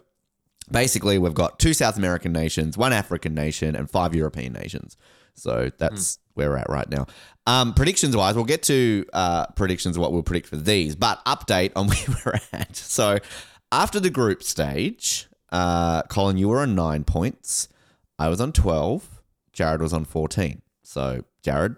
[0.71, 4.97] basically we've got two South American nations, one African nation, and five European nations.
[5.35, 7.07] So that's where we're at right now.
[7.47, 11.25] Um, predictions wise, we'll get to uh, predictions of what we'll predict for these, but
[11.25, 12.77] update on where we're at.
[12.77, 13.19] So
[13.73, 17.69] after the group stage, uh, Colin, you were on nine points.
[18.19, 19.23] I was on 12.
[19.53, 20.63] Jared was on 14.
[20.83, 21.77] So Jared,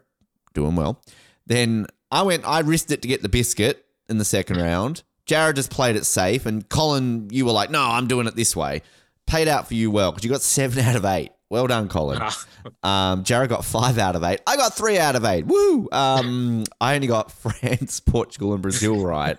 [0.54, 1.02] doing well.
[1.46, 5.02] Then I went, I risked it to get the biscuit in the second round.
[5.26, 6.46] Jared just played it safe.
[6.46, 8.82] And Colin, you were like, no, I'm doing it this way.
[9.26, 11.30] Paid out for you well because you got seven out of eight.
[11.50, 12.20] Well done, Colin.
[12.82, 14.40] Um, Jared got five out of eight.
[14.44, 15.46] I got three out of eight.
[15.46, 15.88] Woo!
[15.92, 19.38] Um, I only got France, Portugal, and Brazil right.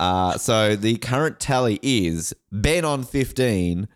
[0.00, 3.86] Uh, so the current tally is Ben on 15,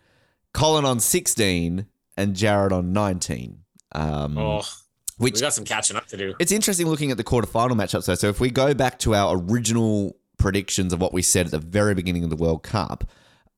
[0.53, 3.57] Colin on 16, and Jared on 19.
[3.91, 4.63] Um, Oh,
[5.17, 6.33] which we got some catching up to do.
[6.39, 8.15] it's interesting looking at the quarterfinal matchups though.
[8.15, 11.59] So if we go back to our original predictions of what we said at the
[11.59, 13.05] very beginning of the World Cup,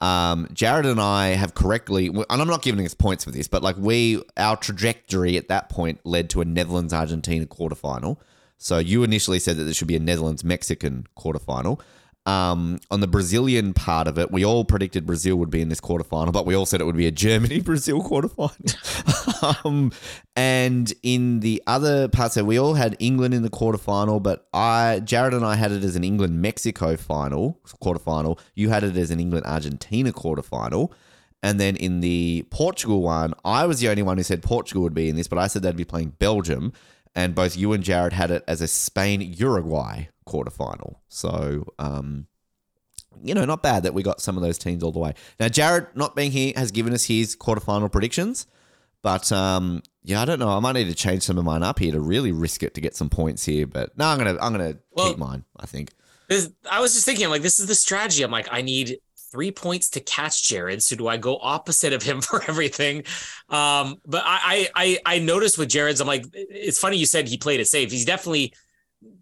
[0.01, 3.63] um, Jared and I have correctly, and I'm not giving us points for this, but
[3.63, 8.17] like we, our trajectory at that point led to a Netherlands Argentina quarterfinal.
[8.57, 11.79] So you initially said that there should be a Netherlands Mexican quarterfinal.
[12.25, 15.81] Um, on the Brazilian part of it, we all predicted Brazil would be in this
[15.81, 19.65] quarterfinal, but we all said it would be a Germany Brazil quarterfinal.
[19.65, 19.91] um,
[20.35, 25.01] and in the other part, so we all had England in the quarterfinal, but I,
[25.03, 28.39] Jared and I had it as an England Mexico final quarterfinal.
[28.55, 30.91] You had it as an England Argentina quarterfinal.
[31.41, 34.93] And then in the Portugal one, I was the only one who said Portugal would
[34.93, 36.71] be in this, but I said they'd be playing Belgium.
[37.15, 40.95] And both you and Jared had it as a Spain Uruguay quarterfinal.
[41.09, 42.27] So, um,
[43.23, 45.13] you know, not bad that we got some of those teams all the way.
[45.39, 48.47] Now, Jared, not being here, has given us his quarterfinal predictions.
[49.01, 50.49] But um, yeah, I don't know.
[50.49, 52.81] I might need to change some of mine up here to really risk it to
[52.81, 53.67] get some points here.
[53.67, 55.43] But no, I'm gonna I'm gonna Well- keep mine.
[55.59, 55.91] I think.
[56.29, 58.23] This, I was just thinking, I'm like, this is the strategy.
[58.23, 58.97] I'm like, I need
[59.29, 60.81] three points to catch Jared.
[60.81, 63.03] So do I go opposite of him for everything?
[63.49, 67.27] Um, but I, I, I, I noticed with Jared's, I'm like, it's funny you said
[67.27, 67.91] he played it safe.
[67.91, 68.53] He's definitely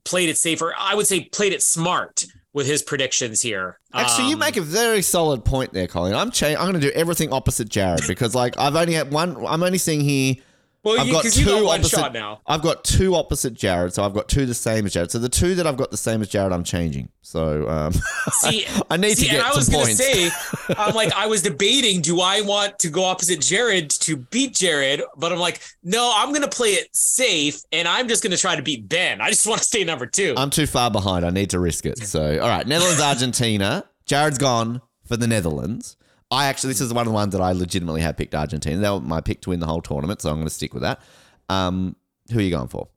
[0.04, 0.74] played it safer.
[0.78, 3.80] I would say played it smart with his predictions here.
[3.94, 6.14] Actually, you Um, make a very solid point there, Colin.
[6.14, 9.38] I'm cha- I'm going to do everything opposite Jared because, like, I've only had one.
[9.48, 10.36] I'm only seeing here
[10.84, 11.96] Well, I've you- got two got one opposite.
[12.00, 12.42] shot now.
[12.48, 15.12] I've got two opposite Jared, so I've got two the same as Jared.
[15.12, 17.10] So the two that I've got the same as Jared, I'm changing.
[17.22, 17.94] So um,
[18.32, 20.30] See, I need to see, get and I was gonna say,
[20.78, 25.04] I'm like, I was debating, do I want to go opposite Jared to beat Jared?
[25.18, 28.64] But I'm like, no, I'm gonna play it safe, and I'm just gonna try to
[28.64, 29.22] beat Ben.
[29.22, 30.34] I just want to stay number two.
[30.36, 31.26] I'm too far behind.
[31.26, 32.00] I need to risk it.
[32.00, 33.84] So, all right, Netherlands, Argentina.
[34.08, 35.96] Jared's gone for the Netherlands.
[36.32, 38.78] I actually, this is one of the ones that I legitimately have picked Argentina.
[38.78, 40.82] That was my pick to win the whole tournament, so I'm going to stick with
[40.84, 41.02] that.
[41.50, 41.98] Um,
[42.32, 42.88] who are you going for?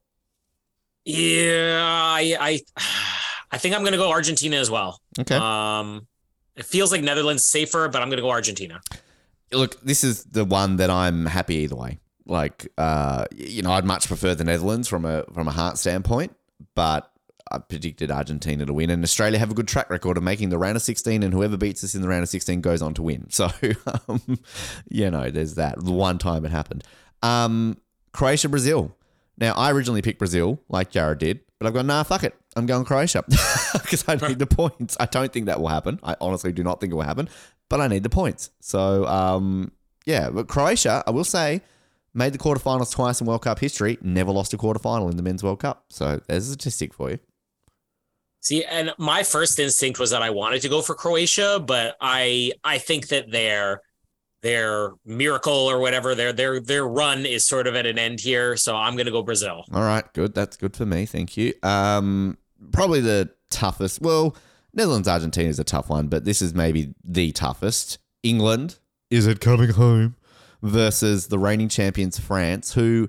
[1.04, 2.60] yeah, I, I,
[3.50, 5.00] I think I'm gonna go Argentina as well.
[5.18, 5.36] Okay.
[5.36, 6.06] Um,
[6.56, 8.80] it feels like Netherlands safer, but I'm gonna go Argentina.
[9.52, 11.98] Look, this is the one that I'm happy either way.
[12.26, 16.34] Like, uh, you know, I'd much prefer the Netherlands from a from a heart standpoint,
[16.74, 17.10] but
[17.54, 20.58] I predicted Argentina to win, and Australia have a good track record of making the
[20.58, 23.02] round of 16, and whoever beats us in the round of 16 goes on to
[23.02, 23.26] win.
[23.34, 23.50] So,
[24.08, 24.38] um,
[24.88, 25.82] you know, there's that.
[25.82, 26.84] One time it happened.
[27.22, 27.78] Um,
[28.12, 28.96] Croatia, Brazil.
[29.36, 32.34] Now, I originally picked Brazil, like Jared did, but I've gone, nah, fuck it.
[32.56, 33.24] I'm going Croatia
[33.72, 34.96] because I need the points.
[35.00, 35.98] I don't think that will happen.
[36.02, 37.28] I honestly do not think it will happen,
[37.68, 38.50] but I need the points.
[38.60, 39.72] So, um,
[40.06, 41.62] yeah, but Croatia, I will say,
[42.12, 45.42] made the quarterfinals twice in World Cup history, never lost a quarterfinal in the Men's
[45.42, 45.86] World Cup.
[45.90, 47.18] So, there's a statistic for you.
[48.44, 52.52] See, and my first instinct was that I wanted to go for Croatia, but I
[52.62, 53.80] I think that their
[54.42, 58.54] their miracle or whatever their their their run is sort of at an end here,
[58.58, 59.64] so I'm gonna go Brazil.
[59.72, 60.34] All right, good.
[60.34, 61.06] That's good for me.
[61.06, 61.54] Thank you.
[61.62, 62.36] Um,
[62.70, 64.02] probably the toughest.
[64.02, 64.36] Well,
[64.74, 67.98] Netherlands Argentina is a tough one, but this is maybe the toughest.
[68.22, 68.78] England
[69.10, 70.16] is it coming home
[70.62, 73.08] versus the reigning champions France, who,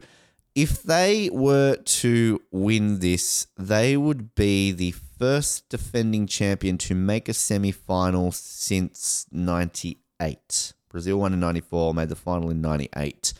[0.54, 7.30] if they were to win this, they would be the first defending champion to make
[7.30, 10.74] a semi final since '98.
[10.90, 13.34] Brazil won in '94, made the final in '98.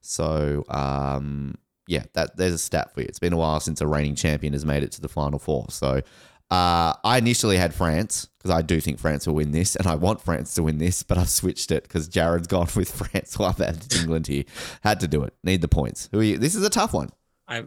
[0.00, 1.54] So, um,
[1.86, 3.06] yeah, that there's a stat for you.
[3.08, 5.66] It's been a while since a reigning champion has made it to the final four.
[5.70, 6.02] So,
[6.50, 9.94] uh, I initially had France because I do think France will win this, and I
[9.94, 13.30] want France to win this, but I've switched it because Jared's gone with France.
[13.30, 14.44] So I've added England here.
[14.82, 15.32] Had to do it.
[15.42, 16.10] Need the points.
[16.12, 16.36] Who are you?
[16.36, 17.08] This is a tough one.
[17.48, 17.64] I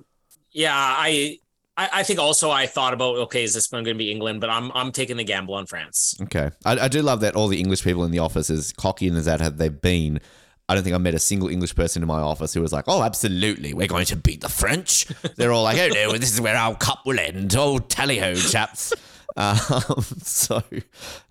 [0.52, 1.40] yeah, I
[1.78, 4.42] I, I think also I thought about okay, is this one going to be England?
[4.42, 6.16] But I'm I'm taking the gamble on France.
[6.24, 6.52] Okay.
[6.64, 9.18] I, I do love that all the English people in the office, as cocky and
[9.18, 10.20] as that have they've been,
[10.68, 12.86] I don't think I met a single English person in my office who was like,
[12.88, 15.06] oh, absolutely, we're going to beat the French.
[15.36, 17.56] They're all like, oh, no, this is where our cup will end.
[17.56, 18.94] Oh, tally ho, chaps.
[19.38, 19.58] Um,
[20.22, 20.64] so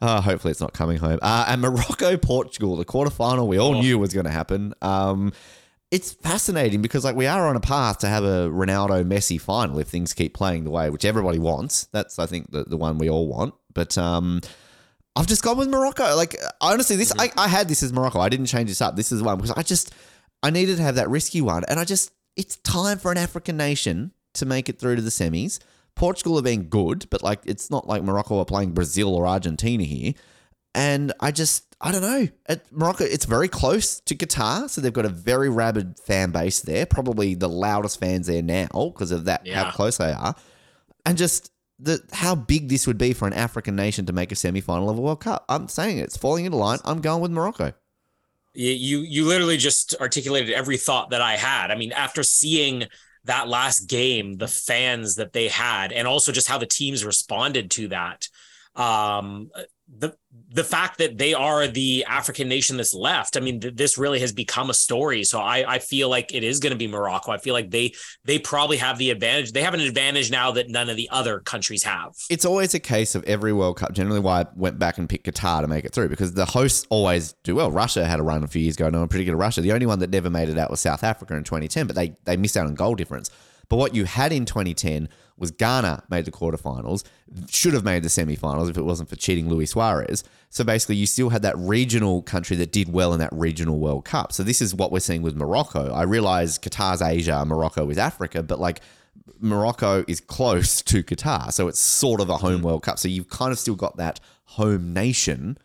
[0.03, 1.19] uh, hopefully it's not coming home.
[1.23, 4.75] Uh, and Morocco, Portugal, the quarterfinal we all knew was going to happen.
[4.83, 5.33] Um,
[5.95, 9.79] it's fascinating because like we are on a path to have a Ronaldo Messi final
[9.79, 11.85] if things keep playing the way which everybody wants.
[11.93, 13.55] That's I think the, the one we all want.
[13.73, 14.41] But um,
[15.15, 16.17] I've just gone with Morocco.
[16.17, 18.19] Like honestly, this I, I had this as Morocco.
[18.19, 18.97] I didn't change this up.
[18.97, 19.95] This is the one because I just
[20.43, 23.57] I needed to have that risky one, and I just it's time for an African
[23.57, 25.61] nation to make it through to the semis.
[25.95, 29.85] Portugal have been good, but like it's not like Morocco are playing Brazil or Argentina
[29.85, 30.15] here.
[30.75, 32.29] And I just I don't know.
[32.47, 36.61] At Morocco, it's very close to Qatar, so they've got a very rabid fan base
[36.61, 36.87] there.
[36.87, 40.35] Probably the loudest fans there now because of that how close they are.
[41.05, 44.35] And just the how big this would be for an African nation to make a
[44.35, 45.45] semi final of a World Cup.
[45.47, 46.05] I'm saying it.
[46.05, 46.79] it's falling into line.
[46.87, 47.75] I'm going with Morocco.
[48.55, 51.71] You you, you literally just articulated every thought that I had.
[51.71, 52.85] I mean, after seeing
[53.25, 57.71] that last game, the fans that they had, and also just how the teams responded
[57.73, 58.29] to that.
[58.75, 59.51] Um,
[59.87, 60.17] the
[60.55, 63.37] the fact that they are the African nation that's left.
[63.37, 65.25] I mean, th- this really has become a story.
[65.25, 67.33] So I I feel like it is going to be Morocco.
[67.33, 67.93] I feel like they
[68.25, 69.53] they probably have the advantage.
[69.53, 72.15] They have an advantage now that none of the other countries have.
[72.31, 73.93] It's always a case of every World Cup.
[73.93, 76.87] Generally, why I went back and picked Qatar to make it through because the hosts
[76.89, 77.73] always do well.
[77.73, 78.89] Russia had a run a few years ago.
[78.89, 79.61] No one predicted Russia.
[79.61, 82.17] The only one that never made it out was South Africa in 2010, but they
[82.25, 83.29] they missed out on goal difference.
[83.69, 87.05] But what you had in 2010 was Ghana made the quarterfinals,
[87.49, 90.23] should have made the semifinals if it wasn't for cheating Luis Suarez.
[90.51, 94.05] So basically, you still had that regional country that did well in that regional World
[94.05, 94.33] Cup.
[94.33, 95.93] So this is what we're seeing with Morocco.
[95.93, 98.81] I realize Qatar's Asia, Morocco is Africa, but like
[99.41, 102.65] Morocco is close to Qatar, so it's sort of a home mm.
[102.65, 102.99] World Cup.
[102.99, 105.59] So you've kind of still got that home nation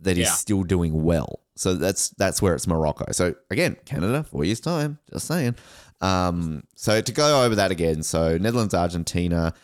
[0.00, 0.32] that is Yeah.
[0.32, 1.40] still doing well.
[1.56, 3.04] So that's that's where it's Morocco.
[3.12, 4.98] So again, Canada, four years time.
[5.12, 5.56] Just saying.
[6.00, 9.54] Um, so to go over that again, so Netherlands, Argentina.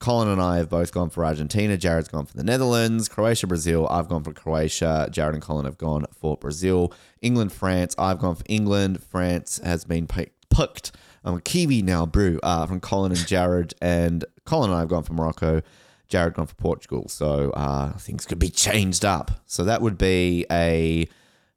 [0.00, 1.78] Colin and I have both gone for Argentina.
[1.78, 3.08] Jared's gone for the Netherlands.
[3.08, 3.88] Croatia, Brazil.
[3.88, 5.08] I've gone for Croatia.
[5.10, 6.92] Jared and Colin have gone for Brazil.
[7.22, 7.94] England, France.
[7.96, 9.02] I've gone for England.
[9.02, 10.92] France has been picked.
[11.24, 13.72] I'm a Kiwi now, brew uh, from Colin and Jared.
[13.80, 15.62] And Colin and I have gone for Morocco.
[16.06, 17.08] Jared gone for Portugal.
[17.08, 19.30] So uh, things could be changed up.
[19.46, 21.08] So that would be a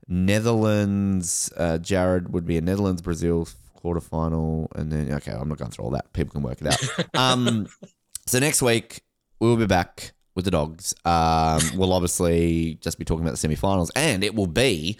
[0.07, 1.51] Netherlands.
[1.57, 3.45] Uh, Jared would be a Netherlands Brazil
[3.87, 6.11] quarterfinal, and then okay, I'm not going through all that.
[6.13, 7.15] People can work it out.
[7.15, 7.67] um,
[8.25, 9.01] so next week
[9.39, 10.93] we'll be back with the dogs.
[11.05, 14.99] Um, we'll obviously just be talking about the semi-finals, and it will be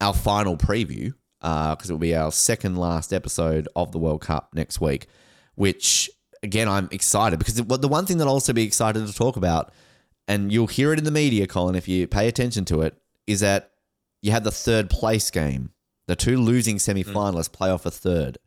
[0.00, 4.50] our final preview because it will be our second last episode of the World Cup
[4.54, 5.06] next week.
[5.54, 6.10] Which
[6.42, 9.36] again, I'm excited because the the one thing that I'll also be excited to talk
[9.36, 9.72] about,
[10.26, 12.96] and you'll hear it in the media, Colin, if you pay attention to it,
[13.26, 13.72] is that
[14.22, 15.70] you have the third place game.
[16.08, 16.80] The two losing mm.
[16.80, 18.38] semi-finalists play off a third.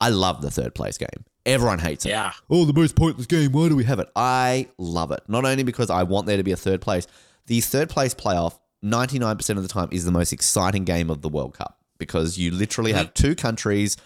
[0.00, 1.24] I love the third place game.
[1.46, 2.10] Everyone hates it.
[2.10, 2.32] Yeah.
[2.50, 3.52] Oh, the most pointless game.
[3.52, 4.08] Why do we have it?
[4.14, 5.20] I love it.
[5.26, 7.06] Not only because I want there to be a third place,
[7.46, 11.28] the third place playoff, 99% of the time, is the most exciting game of the
[11.28, 12.98] World Cup because you literally mm-hmm.
[12.98, 13.96] have two countries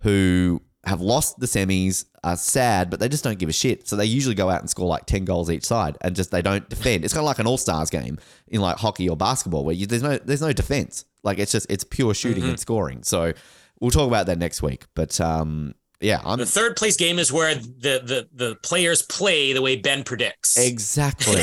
[0.00, 3.88] who have lost the semis, are sad, but they just don't give a shit.
[3.88, 6.42] So they usually go out and score like 10 goals each side and just they
[6.42, 7.04] don't defend.
[7.04, 8.18] It's kind of like an all-stars game
[8.48, 11.04] in like hockey or basketball where you, there's no there's no defense.
[11.22, 13.02] Like it's just it's pure shooting and scoring.
[13.02, 13.32] So
[13.80, 14.84] we'll talk about that next week.
[14.94, 19.52] But um yeah, I'm The third place game is where the the the players play
[19.52, 20.58] the way Ben predicts.
[20.58, 21.42] Exactly.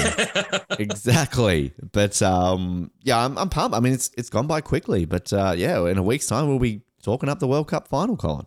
[0.79, 1.73] exactly.
[1.91, 3.75] But um, yeah, I'm, I'm pumped.
[3.75, 6.59] I mean, it's it's gone by quickly, but uh, yeah, in a week's time we'll
[6.59, 8.45] be talking up the World Cup final, Colin.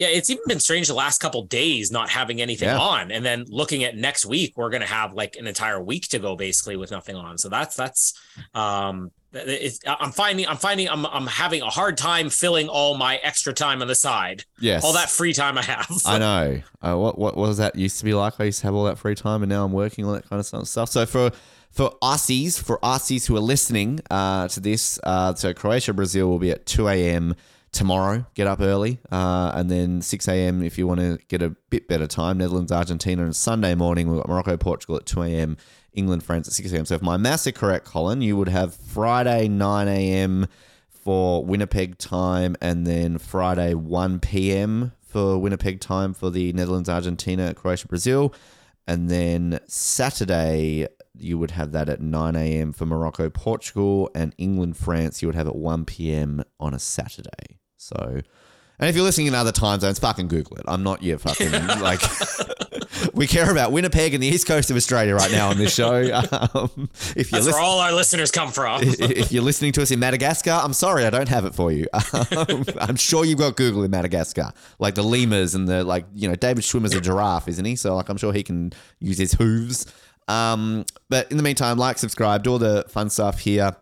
[0.00, 2.78] Yeah, it's even been strange the last couple days not having anything Yeah.
[2.80, 6.18] on, and then looking at next week, we're gonna have like an entire week to
[6.18, 7.38] go basically with nothing on.
[7.38, 8.12] So that's that's
[8.54, 13.16] um, it's, I'm finding I'm finding I'm I'm having a hard time filling all my
[13.22, 14.82] extra time on the side, Yes.
[14.84, 15.86] all that free time I have.
[16.04, 16.60] I know.
[16.82, 18.34] Uh, what what what was that used to be like?
[18.40, 20.40] I used to have all that free time, and now I'm working all that kind
[20.40, 20.88] of stuff- stuff.
[20.90, 21.30] So for
[21.70, 26.38] for Aussies, for Aussies who are listening uh, to this, uh, so Croatia Brazil will
[26.40, 27.34] be at two a.m.
[27.74, 28.24] tomorrow.
[28.34, 30.62] Get up early, uh, and then six a.m.
[30.62, 32.38] if you want to get a bit better time.
[32.38, 35.56] Netherlands Argentina, and Sunday morning we've got Morocco Portugal at two a.m.
[35.92, 36.86] England France at six a.m.
[36.86, 40.46] So if my maths are correct, Colin, you would have Friday nine a.m.
[40.88, 44.92] for Winnipeg time, and then Friday 1 p.m.
[45.02, 48.32] for Winnipeg time for the Netherlands, Argentina, Croatia, Brazil.
[48.86, 52.72] And then Saturday, you would have that at 9 a.m.
[52.72, 56.44] for Morocco, Portugal, and England, France, you would have at 1 p.m.
[56.60, 57.60] on a Saturday.
[57.84, 58.22] So,
[58.78, 60.64] and if you're listening in other time zones, fucking Google it.
[60.66, 62.00] I'm not your fucking, like,
[63.14, 65.94] we care about Winnipeg and the east coast of Australia right now on this show.
[66.54, 68.80] Um, if you're That's where all our listeners come from.
[68.82, 71.86] if you're listening to us in Madagascar, I'm sorry, I don't have it for you.
[71.92, 76.06] Um, I'm sure you've got Google in Madagascar, like the lemurs and the like.
[76.14, 77.76] You know, David Schwimmer's a giraffe, isn't he?
[77.76, 79.86] So like, I'm sure he can use his hooves.
[80.28, 83.76] Um, but in the meantime, like, subscribe, do all the fun stuff here.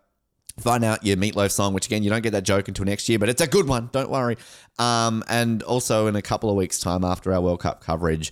[0.59, 3.17] Find out your meatloaf song, which again, you don't get that joke until next year,
[3.17, 3.89] but it's a good one.
[3.91, 4.37] Don't worry.
[4.77, 8.31] Um, and also in a couple of weeks' time after our World Cup coverage,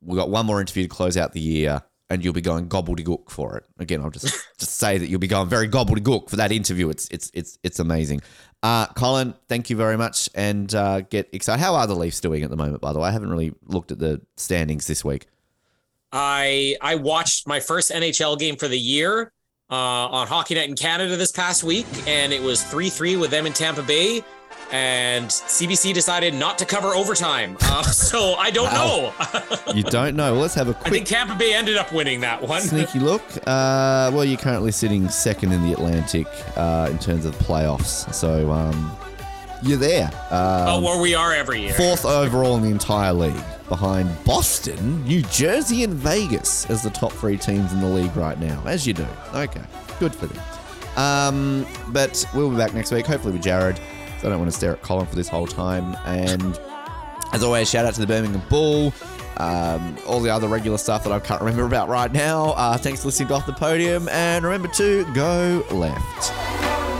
[0.00, 3.30] we've got one more interview to close out the year, and you'll be going gobbledygook
[3.30, 3.64] for it.
[3.78, 4.24] Again, I'll just
[4.58, 6.90] just say that you'll be going very gobbledygook for that interview.
[6.90, 8.22] It's it's it's it's amazing.
[8.64, 11.62] Uh, Colin, thank you very much, and uh, get excited.
[11.62, 12.80] How are the Leafs doing at the moment?
[12.80, 15.26] By the way, I haven't really looked at the standings this week.
[16.10, 19.32] I I watched my first NHL game for the year
[19.72, 23.30] uh, on Hockey Night in Canada this past week, and it was three three with
[23.30, 24.22] them in Tampa Bay.
[24.70, 29.12] And CBC decided not to cover overtime, uh, so I don't Wow.
[29.66, 29.72] know.
[29.74, 30.32] You don't know.
[30.32, 32.62] Well, let's have a quick I think Tampa Bay ended up winning that one.
[32.62, 33.22] sneaky look.
[33.46, 38.12] Uh, well, you're currently sitting second in the Atlantic uh, in terms of the playoffs,
[38.14, 38.96] so um,
[39.62, 40.10] you're there.
[40.30, 41.74] Oh, Um, where we are every year.
[41.74, 43.34] fourth overall in the entire league,
[43.68, 48.38] behind Boston, New Jersey, and Vegas as the top three teams in the league right
[48.40, 48.62] now.
[48.66, 49.06] As you do.
[49.34, 49.62] Okay,
[49.98, 50.42] good for them.
[50.96, 53.76] Um, but we'll be back next week, hopefully with Jared.
[54.20, 55.96] So I don't want to stare at Colin for this whole time.
[56.04, 56.58] And
[57.32, 58.92] as always, shout out to the Birmingham Bull.
[59.38, 62.50] Um, all the other regular stuff that I can't remember about right now.
[62.50, 64.06] Uh, thanks for listening to Off the Podium.
[64.10, 66.91] And remember to go left.